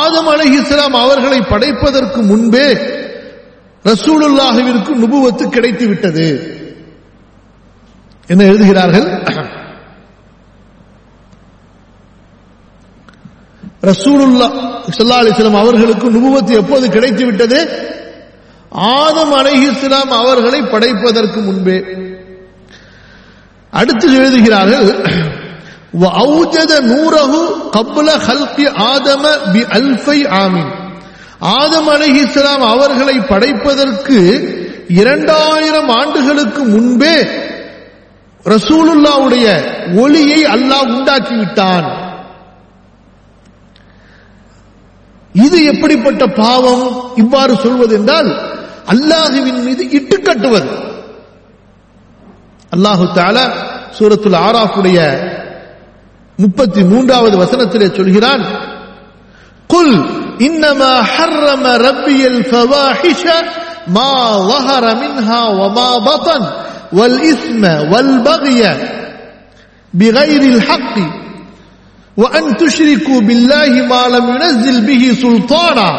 [0.00, 2.66] ஆதம் அலைஹிஸ்ஸலாம் அவர்களை படைப்பதற்கு முன்பே
[3.84, 6.26] ரசூலுல்லாஹுவிற்கு நுபுவத்து கிடைத்து விட்டது.
[8.28, 9.06] என்ன எழுதுகிறார்கள்?
[13.90, 14.46] ரசூலுல்லா
[14.96, 17.58] ஸல்லல்லாஹு அலிஸ்லாம் அவர்களுக்கு நுபுவத்து எப்போது கிடைத்து விட்டது?
[18.72, 21.84] ஆதம் அலைஹிஸ்லாம் அவர்களை படைப்பதற்கு முன்பே
[23.72, 24.88] அடுத்து எழுதுகிறார்கள்
[26.22, 30.72] அவுஜத நூரகு கபுல ஹல்கி ஆதம பி அல்ஃபை ஆமின்.
[31.40, 34.18] ஆதம் அலிஹிஸ்லாம் அவர்களை படைப்பதற்கு
[34.88, 37.16] இரண்டாயிரம் ஆண்டுகளுக்கு முன்பே
[38.46, 39.46] ரசூலுல்லாவுடைய
[39.94, 41.88] ஒளியை அல்லாஹ் உண்டாக்கிவிட்டான்.
[45.34, 48.51] இது எப்படிப்பட்ட பாவம் இவ்வாறு சொல்வது என்றால்
[48.93, 50.69] அல்லாஹுவின் மீது இட்டு கட்டுவது
[52.71, 53.45] அல்லாஹு தாலா
[53.97, 54.99] சூரத்துல் ஆராஃபுடைய
[56.39, 58.43] முப்பத்தி மூன்றாவது வசனத்திலே சொல்கிறான்
[59.69, 59.95] குல்
[60.47, 63.23] இன்னமா ஹர்ரம ரப்பியல் ஃபவாஹிஷ
[63.97, 64.11] மா
[64.51, 66.41] ظهر منها وما بطن
[66.93, 68.61] والإثم والبغي
[69.93, 70.95] بغير الحق
[72.17, 75.89] وأن تشركوا بالله ما لم ينزل به سلطانا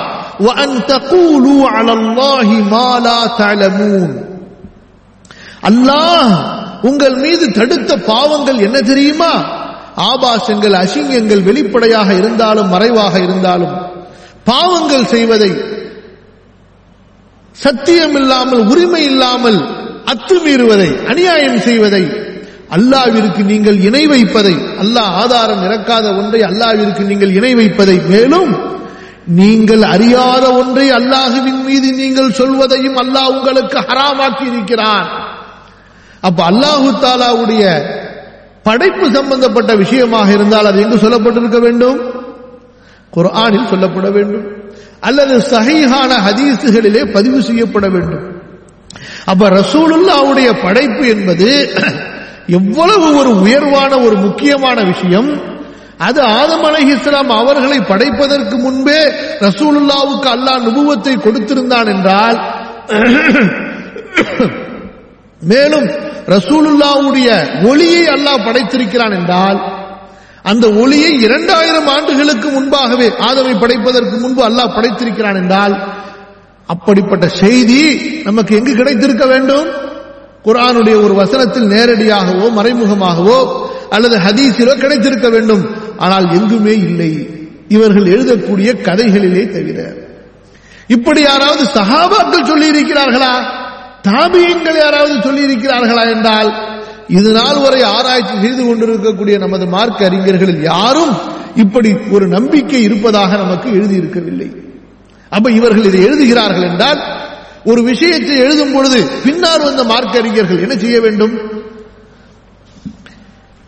[0.40, 4.10] وأن تقولوا على الله ما لا تعلمون
[5.62, 6.30] அல்லாஹ்
[6.88, 9.32] உங்கள் மீது தடுத்த பாவங்கள் என்ன தெரியுமா
[10.04, 13.74] ஆபாசங்கள் அசிங்கங்கள் வெளிப்படையாக இருந்தாலும் மறைவாக இருந்தாலும்
[14.46, 15.50] பாவங்கள் செய்வதை
[17.56, 19.60] சத்தியம் இல்லாமல் உரிமை இல்லாமல்
[20.12, 22.04] அத்துமீறுவதை அநியாயம் செய்வதை
[22.76, 28.50] அல்லாவிற்கு நீங்கள் இணை வைப்பதை அல்லாஹ் ஆதாரம் இறக்காத ஒன்றை அல்லாவிற்கு நீங்கள் இணை வைப்பதை மேலும்
[29.25, 35.07] நீங்கள் அறியாத ஒன்றை அல்லாஹுவின் மீது நீங்கள் சொல்வதையும் அல்லாஹ் உங்களுக்கு ஹராமாக்கி இருக்கிறான்
[36.21, 37.63] அப்ப அல்லாஹு தாலாவுடைய
[38.63, 41.99] படைப்பு சம்பந்தப்பட்ட விஷயமாக இருந்தால் அது எங்கு சொல்லப்பட்டிருக்க வேண்டும்?
[43.09, 44.45] குர்ஆனில் சொல்லப்பட வேண்டும்.
[44.99, 48.23] அல்லது சஹீஹான ஹதீசுகளிலே பதிவு செய்யப்பட வேண்டும்.
[49.25, 51.73] அப்ப ரசூலுல்லாவுடைய படைப்பு என்பது
[52.47, 55.52] எவ்வளவு ஒரு உயர்வான ஒரு முக்கியமான விஷயம்.
[56.07, 59.01] அது ஆதம் அலைஹிஸ்லாம் அவர்களை படைப்பதற்கு முன்பே
[59.45, 62.37] ரசூலுல்லாவுக்கு அல்லாஹ் நுபுவத்தை கொடுத்திருந்தான் என்றால்
[65.41, 65.87] மேலும்
[66.35, 67.29] ரசூலுல்லாவுடைய
[67.69, 69.59] ஒளியை அல்லாஹ் படைத்திருக்கிறான் என்றால்
[70.51, 75.75] அந்த ஒளியை இரண்டாயிரம் ஆண்டுகளுக்கு முன்பாகவே ஆதமை படைப்பதற்கு முன்பு அல்லாஹ் படைத்திருக்கிறான் என்றால்
[76.69, 77.81] அப்படிப்பட்ட செய்தி
[78.27, 79.67] நமக்கு எங்கு கிடைத்திருக்க வேண்டும்?
[80.45, 83.39] குரானுடைய ஒரு வசனத்தில் நேரடியாகவோ மறைமுகமாகவோ
[83.95, 85.63] அல்லது ஹதீஸிலோ கிடைத்திருக்க வேண்டும்.
[86.03, 87.11] ஆனால் எங்குமே இல்லை.
[87.67, 89.79] இவர்கள் எழுதக்கூடிய கதைகளிலே தவிர.
[90.87, 93.33] இப்படி யாராவது சகாபாக்கள் சொல்லி இருக்கிறார்களா
[94.01, 96.49] தாபியங்கள் யாராவது சொல்லி இருக்கிறார்களா என்றால்
[97.07, 101.13] இது நாள் வரை ஆராய்ச்சி செய்து கொண்டிருக்கக்கூடிய நமது மார்க்க அறிஞர்களில் யாரும்
[101.55, 104.49] இப்படி ஒரு நம்பிக்கை இருப்பதாக நமக்கு எழுதியிருக்கவில்லை.
[105.29, 107.01] அப்ப இவர்கள் இதை எழுதுகிறார்கள் என்றால்
[107.71, 111.33] ஒரு விஷயத்தை எழுதும் பொழுது பின்னால் வந்த மார்க்க அறிஞர்கள் என்ன செய்ய வேண்டும்?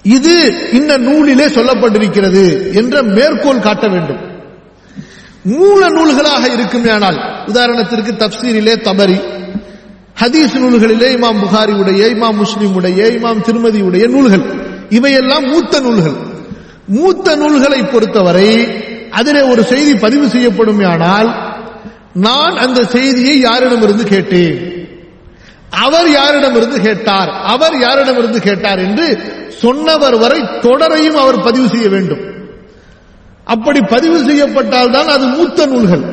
[0.05, 4.17] இது இந்த நூலிலே சொல்லப்பட்டிருக்கிறது என்ற மேற்கோள் காட்ட வேண்டும்.
[5.43, 9.17] மூல நூல்களாக இருக்குமேயானால் உதாரணத்திற்கு தப்சீரிலே தபரி
[10.21, 14.45] ஹதீஸ் நூல்களிலே இமாம் புகாரி உடைய இமாம் முஸ்லிம் உடைய இமாம் திருமதி உடைய நூல்கள்.
[14.89, 16.15] இவையெல்லாம் மூத்த நூல்கள்.
[16.87, 18.67] மூத்த நூல்களை பொறுத்தவரை
[19.11, 21.29] அதிலே ஒரு செய்தி பதிவு செய்யப்படுமேயானால்
[22.13, 24.84] நான் அந்த செய்தியை யாரிடமிருந்து கேட்டேன்?
[25.83, 27.29] அவர் யாரிடமிருந்து கேட்டார்?
[27.53, 29.05] அவர் யாரிடமிருந்து கேட்டார் என்று
[29.63, 32.23] சொன்னவர் வரை தொடரையும் அவர் பதிவு செய்ய வேண்டும்.
[33.43, 36.05] அப்படி பதிவு செய்யப்பட்டால் தான் அது மூத்த நூல்கள்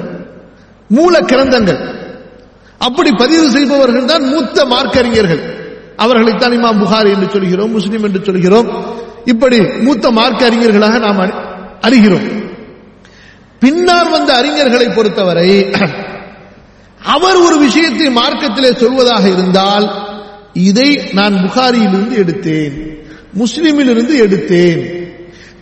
[0.91, 1.81] மூல கிரந்தங்கள்.
[2.79, 5.43] அப்படி பதிவு செய்பவர்கள் தான் மூத்த மார்க்கறிஞர்கள்.
[5.97, 8.69] அவர்களைத்தான் இமாம் புகாரி என்று சொல்கிறோம் முஸ்லீம் என்று சொல்கிறோம்.
[9.25, 11.21] இப்படி மூத்த மார்க்க அறிஞர்களாக நாம்
[11.87, 12.27] அறிகிறோம்.
[13.59, 15.49] பின்னால் வந்த அறிஞர்களை பொறுத்தவரை
[17.05, 19.87] அவர் ஒரு விஷயத்தை மார்க்கத்திலே சொல்வதாக இருந்தால்
[20.53, 23.05] இதை நான் புகாரியிலிருந்து எடுத்தேன்
[23.39, 25.01] முஸ்லிமிலிருந்து எடுத்தேன்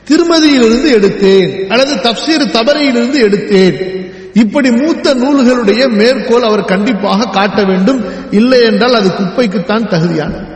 [0.08, 3.98] திருமதியிலிருந்து எடுத்தேன் அல்லது தப்சீர் தபரையிலிருந்து எடுத்தேன்.
[4.34, 8.04] இப்படி மூத்த நூல்களுடைய மேற்கோள் அவர் கண்டிப்பாக காட்ட வேண்டும்.
[8.30, 10.46] இல்லை என்றால் அது குப்பைக்குத்தான் தகுதியானது.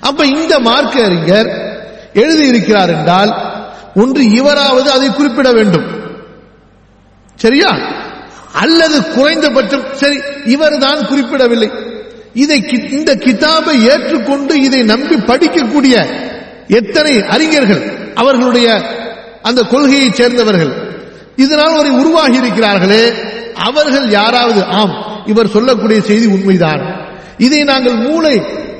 [0.00, 1.50] அப்ப இந்த மார்க்க அறிஞர்
[2.14, 3.52] எழுதியிருக்கிறார் என்றால்
[3.94, 5.84] ஒன்று இவராவது அதை குறிப்பிட வேண்டும்.
[7.34, 8.02] சரியா?
[8.62, 11.70] அல்லது குறைந்தபட்சம் சரி இவர்தான் குறிப்பிடவில்லை.
[12.34, 12.58] இதை
[12.90, 15.94] இந்த கிதாபை ஏற்றுக்கொண்டு இதை நம்பி படிக்கக்கூடிய
[16.68, 17.82] எத்தனை அறிஞர்கள்
[18.14, 18.68] அவர்களுடைய
[19.42, 20.72] அந்த கொள்கையைச் சேர்ந்தவர்கள்
[21.36, 23.04] இதனால் ஒரு உருவாகி இருக்கிறார்களே
[23.68, 24.94] அவர்கள் யாராவது ஆம்
[25.26, 26.82] இவர் சொல்லக்கூடிய செய்தி உண்மைதான்.
[27.38, 28.36] இதை நாங்கள் மூளை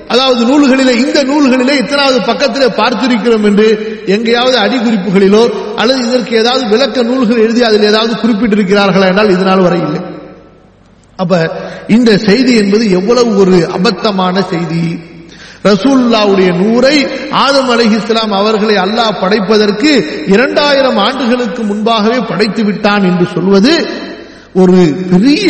[0.09, 3.68] அதாவது நூல்களிலே இந்த நூல்களிலே இத்தனாவது பக்கத்திலே பார்த்திருக்கிறோம் என்று
[4.07, 5.42] எங்கேயாவது அடிக்குறிப்புகளிலோ
[5.76, 10.00] அல்லது இதற்கு ஏதாவது விளக்க நூல்கள் எழுதி அதில் ஏதாவது குறிப்பிட்டிருக்கிறார்களா என்றால் இதனால் வரை இல்லை.
[11.16, 14.98] அப்ப இந்த செய்தி என்பது எவ்வளவு ஒரு அபத்தமான செய்தி.
[15.64, 16.96] ரசூல்லாவுடைய நூரை
[17.30, 19.90] ஆதம் அலைஹிஸ்ஸலாம் அவர்களை அல்லாஹ் படைப்பதற்கு
[20.26, 23.86] இரண்டாயிரம் ஆண்டுகளுக்கு முன்பாகவே படைத்து விட்டான் என்று சொல்வது
[24.52, 25.48] ஒரு பெரிய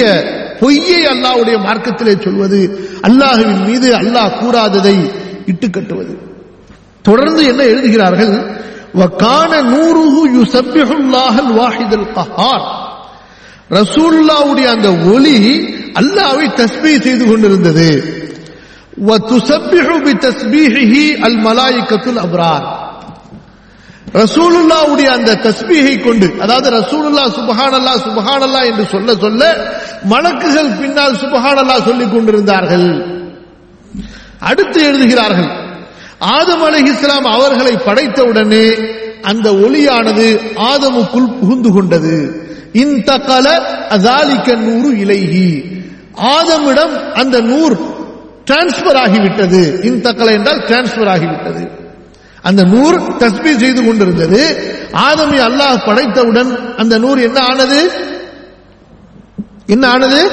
[0.61, 2.61] பொய்யை அல்லாஹ்வுடைய மார்க்கத்திலே சொல்வது.
[3.02, 4.96] அல்லாஹுவின் மீது அல்லாஹ் கூறாததை
[5.46, 6.24] இட்டு கட்டுவது.
[7.09, 8.34] தொடர்ந்து என்ன எழுதுகிறார்கள்?
[9.00, 12.64] வக்கான நூறுஹு யுசப்பிஹுல்லாஹல் வாஹிதல் கஹார்.
[13.78, 15.38] ரசூல்லாவுடைய அந்த ஒளி
[16.00, 17.88] அல்லாவை தஸ்பீ செய்து கொண்டிருந்தது.
[21.26, 22.66] அல் மலாய்கத்துல் அப்ரார்.
[24.22, 29.42] ரசூலுல்லாவுடைய அந்த தஸ்பீகை கொண்டு அதாவது ரசூலுல்லா சுபஹானல்லா சுபஹானல்லா என்று சொல்ல சொல்ல
[30.12, 32.88] மலக்குகள் பின்னால் சுபஹானல்லா சொல்லிக் கொண்டிருந்தார்கள்.
[34.50, 35.50] அடுத்து எழுதுகிறார்கள்
[36.25, 38.66] ஆதம் அலைஹிஸ்ஸலாம் அவர்களை படைத்தவுடனே
[39.22, 42.43] அந்த ஒளியானது ஆதமுக்குள் புகுந்து கொண்டது.
[42.72, 43.47] இந்த கல
[43.89, 45.64] அதாலிக்க நூறு இலைகி
[46.16, 47.77] ஆதமிடம் அந்த நூர்
[48.47, 49.85] டிரான்ஸ்பர் ஆகிவிட்டது.
[49.85, 51.68] இந்த கலை என்றால் டிரான்ஸ்பர் ஆகிவிட்டது.
[52.43, 54.41] அந்த நூர் தஸ்பீ செய்து கொண்டிருந்தது.
[54.93, 57.91] ஆதமி அல்லாஹ் படைத்தவுடன் அந்த நூர் என்ன ஆனது?
[59.66, 60.31] என்ன ஆனது?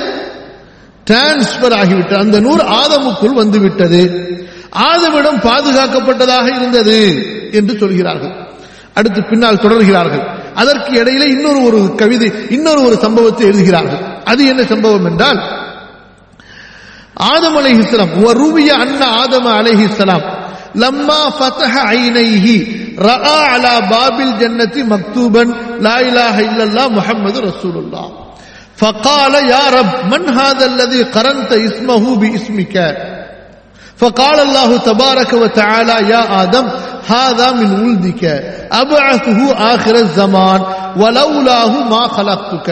[1.09, 2.17] டிரான்ஸ்பர் ஆகிவிட்டது.
[2.17, 4.29] அந்த நூர் ஆதமுக்குள் வந்து விட்டது
[4.88, 6.98] ஆதமிடம் பாதுகாக்கப்பட்டதாக இருந்தது
[7.58, 8.34] என்று சொல்கிறார்கள்
[8.98, 10.24] அடுத்து பின்னால் தொடர்கிறார்கள்
[10.60, 14.02] அதற்கு இடையில இன்னொரு ஒரு கவிதை இன்னொரு ஒரு சம்பவத்தை எழுதுகிறார்கள்
[14.32, 15.40] அது என்ன சம்பவம் என்றால்
[17.32, 20.26] ஆதம் அலைஹிஸ்ஸலாம் வருவிய அண்ணா ஆதம அலைஹிஸ்ஸலாம்
[20.76, 22.46] لما فتح عينيه
[23.00, 25.44] راى على باب الجنه مكتوبا
[25.86, 28.06] لا اله الا الله محمد رسول الله
[28.76, 32.74] فقال يا رب من هذا الذي قرنت اسمه باسمك
[34.00, 36.64] فقال الله تبارك وتعالى يا آدم
[37.08, 38.22] هذا من ولدك
[38.74, 39.38] أبعثه
[39.74, 40.60] آخر الزمان
[40.96, 42.68] ولولاه ما خلقتك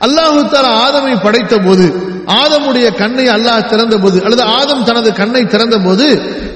[0.00, 1.86] அல்லாஹு தாலா ஆதமை படைத்த போது
[2.34, 6.06] ஆதமுடைய கண்ணை அல்லாஹ் திறந்த போது அல்லது ஆதம் தனது கண்ணை திறந்த போது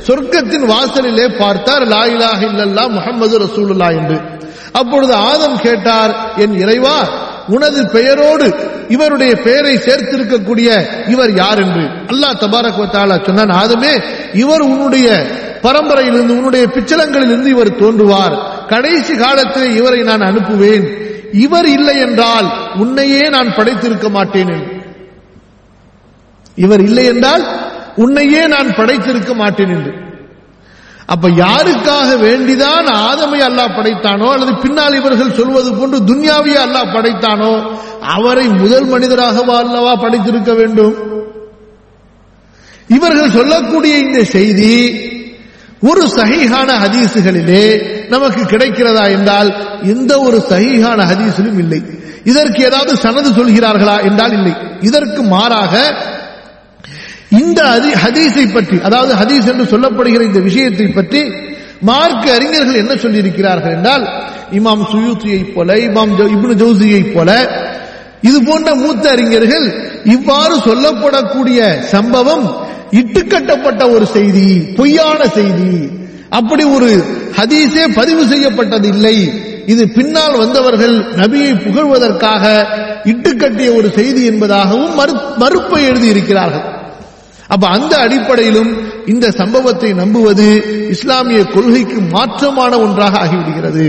[0.07, 4.19] சொர்க்கத்தின் வாசலிலே பார்த்தார் லா இலாஹ இல்லல்லா முஹம்மது ரசூலுல்லாஹ் என்று
[4.81, 6.13] அப்பொழுது ஆதம் கேட்டார்
[6.45, 6.97] என் இறைவா
[7.48, 8.56] உனது பெயரோடு
[8.88, 13.50] இவருடைய பெயரை சேர்த்திருக்கக்கூடிய இவர் யார் என்று அல்லாஹ் தபாரக் சொன்னான்.
[13.50, 15.26] ஆதமே இவர் உன்னுடைய
[15.64, 18.68] பரம்பரையிலிருந்து உன்னுடைய பிச்சலங்களிலிருந்து இவர் தோன்றுவார்.
[18.68, 21.06] கடைசி காலத்தில் இவரை நான் அனுப்புவேன்.
[21.34, 24.72] இவர் இல்லை என்றால் உன்னையே நான் படைத்திருக்க மாட்டேன்.
[26.56, 27.44] இவர் இல்லை என்றால்
[27.96, 30.07] உன்னையே நான் படைத்திருக்க மாட்டேன் என்று.
[31.10, 37.52] அப்ப யாருக்காக வேண்டிதான் ஆதமை அல்லாஹ் படைத்தானோ அல்லது பின்னால் இவர்கள் சொல்வது போன்று துன்யாவியை அல்லாஹ் படைத்தானோ
[38.16, 40.96] அவரை முதல் மனிதராகவா அல்லவா படைத்திருக்க வேண்டும்?
[42.98, 44.74] இவர்கள் சொல்லக்கூடிய இந்த செய்தி
[45.90, 47.64] ஒரு சஹீஹான ஹதீசுகளிலே
[48.10, 49.50] நமக்கு கிடைக்கிறதா என்றால்
[49.94, 51.82] எந்த ஒரு சகிகான ஹதீஸிலும் இல்லை.
[52.32, 54.54] இதற்கு ஏதாவது சனது சொல்கிறார்களா என்றால் இல்லை.
[54.82, 55.74] இதற்கு மாறாக
[57.32, 61.22] இந்த ஹதி- ஹதீஸை பற்றி அதாவது ஹதீஸ் என்று சொல்லப்படுகிற இந்த விஷயத்தை பற்றி
[61.82, 64.06] மார்க்க அறிஞர்கள் என்ன சொல்லியிருக்கிறார்கள் என்றால்
[64.52, 67.30] இமாம் சுயூத்தியை போல இமாம் இப்னு ஜௌசியை போல
[68.22, 69.66] இது போன்ற மூத்த அறிஞர்கள்
[70.06, 72.46] இவ்வாறு சொல்லப்படக்கூடிய சம்பவம்
[72.92, 75.90] இட்டுக்கட்டப்பட்ட ஒரு செய்தி பொய்யான செய்தி.
[76.30, 76.90] அப்படி ஒரு
[77.38, 79.16] ஹதீஸே பதிவு செய்யப்பட்டது இல்லை
[79.66, 82.44] இது பின்னால் வந்தவர்கள் நபியை புகழ்வதற்காக
[83.04, 86.66] இட்டுக்கட்டிய ஒரு செய்தி என்பதாகவும் மறு- மறுப்பை எழுதியிருக்கிறார்கள்.
[87.48, 88.72] அப்ப அந்த அடிப்படையிலும்
[89.06, 90.48] இந்த சம்பவத்தை நம்புவது
[90.96, 93.86] இஸ்லாமிய கொள்கைக்கு மாற்றமான ஒன்றாக ஆகிவிடுகிறது.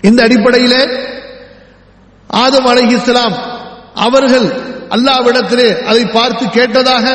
[0.00, 0.74] இந்த அடிப்படையில
[2.30, 3.36] ஆதம் இஸ்லாம்
[4.06, 4.48] அவர்கள்
[4.94, 7.06] அல்லாவிடத்திலே அதை பார்த்து கேட்டதாக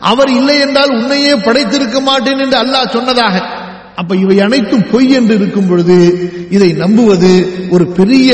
[0.00, 3.36] அவர் இல்லை என்றால் உன்னையே படைத்திருக்க மாட்டேன் என்று அல்லாஹ் சொன்னதாக.
[4.00, 5.96] அப்ப இவை அனைத்தும் பொய் என்று இருக்கும் பொழுது
[6.50, 7.32] இதை நம்புவது
[7.70, 8.30] ஒரு பெரிய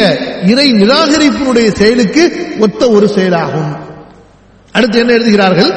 [0.52, 2.22] இறை நிராகரிப்பினுடைய செயலுக்கு
[2.58, 3.72] ஒத்த ஒரு செயலாகும்.
[4.72, 5.72] அடுத்து என்ன எழுதுகிறார்கள்?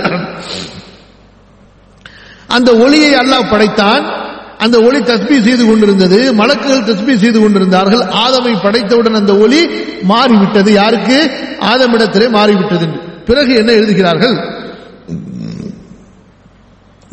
[2.48, 4.22] அந்த ஒளியை அல்லாஹ் படைத்தான்.
[4.58, 6.34] அந்த ஒளி தஸ்மி செய்து கொண்டிருந்தது.
[6.34, 8.00] மலக்குகள் தஸ்மி செய்து கொண்டிருந்தார்கள்.
[8.00, 9.68] ஆதமை படைத்தவுடன் அந்த ஒளி
[10.02, 10.72] மாறிவிட்டது.
[10.72, 11.32] யாருக்கு?
[11.60, 12.86] ஆதமிடத்திலே மாறிவிட்டது.
[12.86, 13.00] என்று.
[13.00, 14.62] பிறகு என்ன எழுதுகிறார்கள்?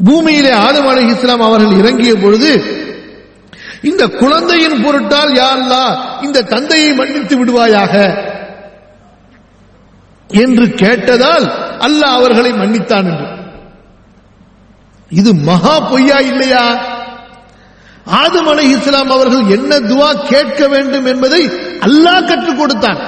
[0.05, 2.79] பூமியிலே ஆதம் அலி இஸ்லாம் அவர்கள் இறங்கிய பொழுது
[3.83, 8.15] இந்த குழந்தையின் பொருட்டால் யா இந்த தந்தையை மன்னித்து விடுவாயாக.
[10.31, 11.47] என்று கேட்டதால்
[11.81, 13.27] அல்லாஹ் அவர்களை மன்னித்தான் என்று.
[15.11, 16.81] இது மகா பொய்யா இல்லையா?
[18.07, 21.51] ஆதம் அலை இஸ்லாம் அவர்கள் என்ன துவா கேட்க வேண்டும் என்பதை
[21.81, 23.01] அல்லாஹ் கற்றுக் கொடுத்தான்.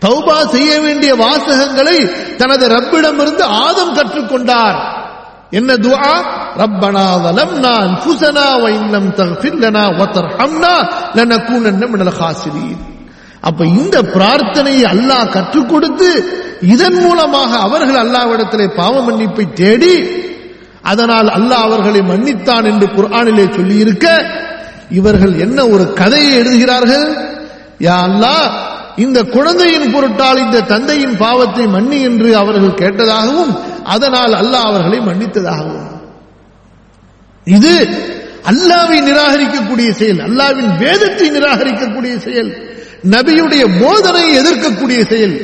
[0.00, 4.97] தௌபா செய்ய வேண்டிய வாசகங்களை தனது ரப்பிடமிருந்து ஆதம் கற்றுக்கொண்டார்
[5.52, 6.08] என்ன துஆ
[6.60, 10.72] ரப்பனா வலம்னா அன்ஃபுஸனா வ இன்னம் தக்ஃபிர் லனா வ தர்ஹம்னா
[11.18, 12.14] லனகூனன்ன மினல்
[13.48, 16.08] அப்ப இந்த பிரார்த்தனையை அல்லாஹ் கற்றுக் கொடுத்து
[16.72, 19.94] இதன் மூலமாக அவர்கள் அல்லாவிடத்திலே பாவ மன்னிப்பை தேடி
[20.84, 24.06] அதனால் அல்லாஹ் அவர்களை மன்னித்தான் என்று குர்ஆனிலே சொல்லியிருக்க
[24.90, 27.06] இவர்கள் என்ன ஒரு கதையை எழுதுகிறார்கள்?
[27.80, 28.44] யா அல்லாஹ்
[29.04, 33.52] இந்த குழந்தையின் பொருட்டால் இந்த தந்தையின் பாவத்தை மன்னி என்று அவர்கள் கேட்டதாகவும்
[33.94, 35.86] அதனால் அல்லாஹ் அவர்களை மன்னித்ததாகவும்.
[37.56, 37.74] இது
[38.50, 42.50] அல்லாவை நிராகரிக்கக்கூடிய செயல் அல்லாவின் வேதத்தை நிராகரிக்கக்கூடிய செயல்
[43.14, 45.36] நபியுடைய போதனையை எதிர்க்கக்கூடிய செயல்.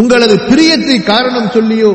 [0.00, 1.90] உங்களது பிரியத்தை காரணம் சொல்லியோ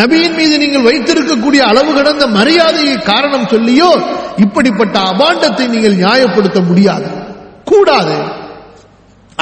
[0.00, 3.90] நபியின் மீது நீங்கள் வைத்திருக்கக்கூடிய அளவு கடந்த மரியாதையை காரணம் சொல்லியோ
[4.44, 7.08] இப்படிப்பட்ட அபாண்டத்தை நீங்கள் நியாயப்படுத்த முடியாது.
[7.64, 8.16] கூடாது.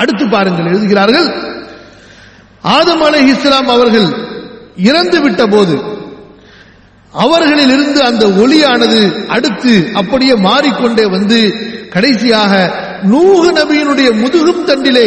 [0.01, 1.29] அடுத்து பாருங்கள் எழுதுகிறார்கள்
[2.77, 4.09] ஆதம் அலை இஸ்லாம் அவர்கள்
[4.89, 5.77] இறந்து விட்ட போது
[7.15, 9.01] அவர்களில் இருந்து அந்த ஒளியானது
[9.37, 11.39] அடுத்து அப்படியே மாறிக்கொண்டே வந்து
[11.95, 12.53] கடைசியாக
[13.13, 15.07] நூகு நபியினுடைய முதுகும் தண்டிலே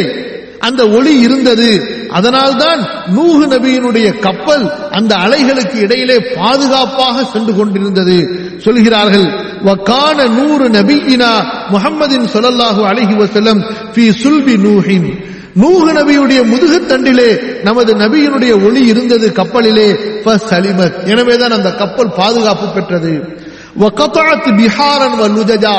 [0.68, 1.70] அந்த ஒளி இருந்தது.
[2.10, 8.16] அதனால்தான் நூகு நபியினுடைய கப்பல் அந்த அலைகளுக்கு இடையிலே பாதுகாப்பாக சென்று கொண்டிருந்தது.
[8.58, 9.26] சொல்கிறார்கள்
[9.64, 11.32] வக்கான நூறு நபியினா
[11.70, 13.60] முகமதின் சொல்லல்லாஹு அழகி வசலம்
[13.94, 15.08] ஃபீ சுல்பி நூஹின்.
[15.54, 19.88] நூகு நபியுடைய முதுகுத்தண்டிலே நமது நபியினுடைய ஒளி இருந்தது கப்பலிலே.
[20.50, 23.12] சலிமத் எனவேதான் அந்த கப்பல் பாதுகாப்பு பெற்றது.
[23.80, 25.76] வகதஅத் பிஹாரன் வ லுஜஜா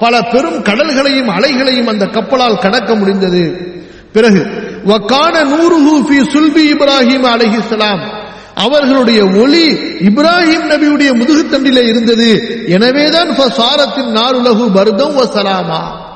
[0.00, 3.42] பல பெரும் கடல்களையும் அலைகளையும் அந்த கப்பலால் கடக்க முடிந்தது.
[4.12, 4.42] பிறகு
[4.84, 8.00] வக்கான நூறுஹு சுல்பி இப்ராஹிம் அலஹிஸ்லாம்
[8.54, 12.42] அவர்களுடைய ஒளி இப்ராஹிம் நபியுடைய முதுகுத்தண்டிலே இருந்தது.
[12.68, 16.06] எனவேதான் சாரத்தின் நாருலகு பர்தம் வசலாமா.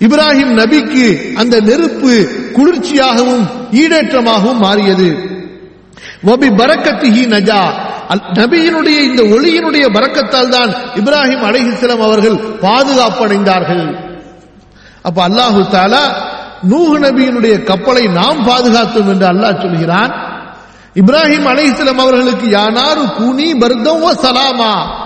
[0.00, 5.38] இப்ராஹிம் நபிக்கு அந்த நெருப்பு குளிர்ச்சியாகவும் ஈடேற்றமாகவும் மாறியது.
[6.26, 7.72] வபி பரக்கத்திஹி நஜா.
[8.08, 13.96] அல்- நபியினுடைய இந்த ஒளியினுடைய பறக்கத்தால் தான் இப்ராஹிம் அலைஹிஸ்ஸலாம் அவர்கள் பாதுகாப்பு அடைந்தார்கள்
[15.02, 16.29] அப்ப அல்லாஹு தாலா
[16.68, 20.12] நூஹ் நபியினுடைய கப்பலை நாம் பாதுகாத்தோம் என்று அல்லாஹ் சொல்கிறான்.
[20.94, 24.98] இப்ராஹிம் அலைஹிஸ்லாம் அவர்களுக்கு யானாரு கூனி பர்தம் சலாமா.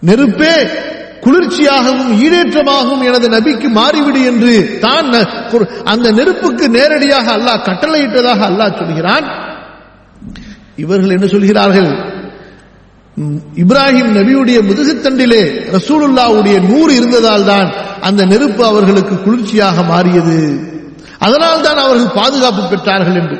[0.00, 0.70] நெருப்பே
[1.20, 5.26] குளிர்ச்சியாகவும் ஈடேற்றமாகவும் எனது நபிக்கு மாறிவிடு என்று தான் ந-
[5.84, 9.54] அந்த நெருப்புக்கு நேரடியாக அல்லாஹ் கட்டளையிட்டதாக அல்லாஹ் சொல்கிறான்.
[10.76, 12.17] இவர்கள் என்ன சொல்கிறார்கள்?
[13.62, 15.42] இப்ராஹிம் நபியுடைய முதுகுத்தண்டிலே
[15.76, 17.68] ரசூலுல்லாவுடைய நூறு இருந்ததால் தான்
[18.08, 20.36] அந்த நெருப்பு அவர்களுக்கு குளிர்ச்சியாக மாறியது.
[21.26, 23.38] அதனால் தான் அவர்கள் பாதுகாப்பு பெற்றார்கள் என்று.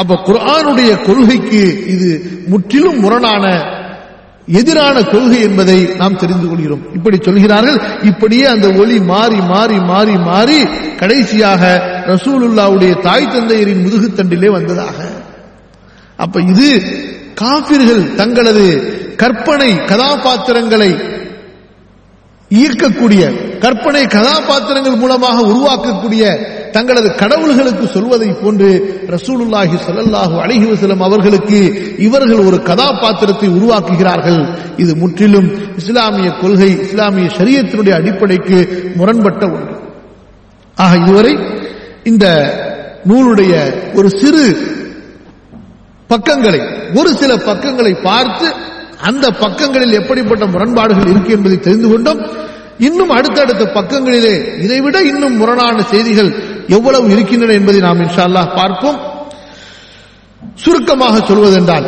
[0.00, 1.62] அப்ப குரானுடைய கொள்கைக்கு
[1.94, 2.08] இது
[2.52, 3.44] முற்றிலும் முரணான
[4.60, 6.84] எதிரான கொள்கை என்பதை நாம் தெரிந்து கொள்கிறோம்.
[6.96, 7.78] இப்படி சொல்கிறார்கள்.
[8.10, 10.58] இப்படியே அந்த ஒளி மாறி மாறி மாறி மாறி
[11.00, 11.62] கடைசியாக
[12.12, 14.98] ரசூலுல்லாவுடைய தாய் தந்தையரின் முதுகுத்தண்டிலே வந்ததாக.
[16.24, 16.70] அப்ப இது
[17.42, 18.66] காபிர்கள் தங்களது
[19.20, 20.90] கற்பனை கதாபாத்திரங்களை
[22.50, 23.22] ஈர்க்கக்கூடிய
[23.64, 26.22] கற்பனை கதாபாத்திரங்கள் மூலமாக உருவாக்கக்கூடிய
[26.76, 28.68] தங்களது கடவுள்களுக்கு சொல்வதை போன்று
[29.14, 31.58] ரசூலுல்லாஹி சொல்லல்லாஹு அலைஹி வஸல்லம் அவர்களுக்கு
[32.06, 34.40] இவர்கள் ஒரு கதாபாத்திரத்தை உருவாக்குகிறார்கள்.
[34.82, 35.48] இது முற்றிலும்
[35.80, 38.58] இஸ்லாமிய கொள்கை இஸ்லாமிய சரியத்தினுடைய அடிப்படைக்கு
[38.98, 39.74] முரண்பட்ட ஒன்று.
[40.76, 41.32] ஆக இதுவரை
[42.10, 42.26] இந்த
[43.10, 43.52] நூலுடைய
[43.98, 44.44] ஒரு சிறு
[46.10, 46.60] பக்கங்களை
[47.00, 48.48] ஒரு சில பக்கங்களை பார்த்து
[49.02, 52.20] அந்த பக்கங்களில் எப்படிப்பட்ட முரண்பாடுகள் இருக்கு என்பதை தெரிந்து கொண்டோம்.
[52.78, 56.30] இன்னும் அடுத்தடுத்த பக்கங்களிலே இதைவிட இன்னும் முரணான செய்திகள்
[56.68, 58.98] எவ்வளவு இருக்கின்றன என்பதை நாம் இன்ஷா பார்ப்போம்.
[60.54, 61.86] சுருக்கமாக சொல்வதென்றால்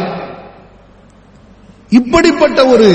[1.88, 2.88] இப்படிப்பட்ட ஒரு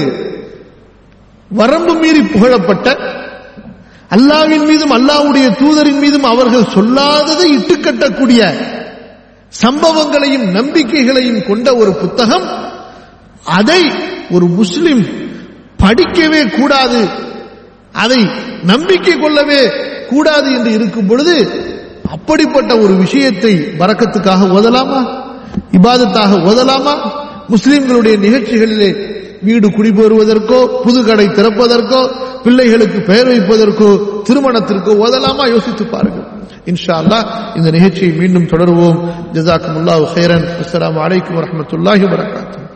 [1.49, 2.87] வரம்பு மீறி புகழப்பட்ட
[4.15, 8.41] அல்லாவின் மீதும் அல்லாவுடைய தூதரின் மீதும் அவர்கள் சொல்லாததை இட்டுக்கட்டக்கூடிய
[9.61, 12.47] சம்பவங்களையும் நம்பிக்கைகளையும் கொண்ட ஒரு புத்தகம்
[13.43, 13.81] அதை
[14.31, 15.05] ஒரு முஸ்லிம்
[15.83, 17.07] படிக்கவே கூடாது
[17.93, 18.21] அதை
[18.63, 19.61] நம்பிக்கை கொள்ளவே
[20.09, 21.35] கூடாது என்று இருக்கும் பொழுது
[22.11, 24.99] அப்படிப்பட்ட ஒரு விஷயத்தை வரக்கத்துக்காக ஓதலாமா?
[25.71, 26.93] இபாதத்தாக ஓதலாமா?
[27.49, 28.89] முஸ்லிம்களுடைய நிகழ்ச்சிகளிலே
[29.41, 32.01] வீடு குடிபெறுவதற்கோ புது கடை திறப்பதற்கோ
[32.43, 33.89] பிள்ளைகளுக்கு பெயர் வைப்பதற்கோ
[34.23, 35.49] திருமணத்திற்கோ ஓதலாமா?
[35.49, 36.27] யோசித்து பாருங்கள்.
[36.65, 37.19] இன்ஷா அல்லா
[37.55, 38.97] இந்த நிகழ்ச்சியை மீண்டும் தொடருவோம்.
[39.33, 42.66] ஜசாக்கும் அல்லாஹ் ஹைரன் அஸ்ஸலாமு அலைக்கும் வரஹ்மத்துல்லாஹி வபரகாத்துஹு.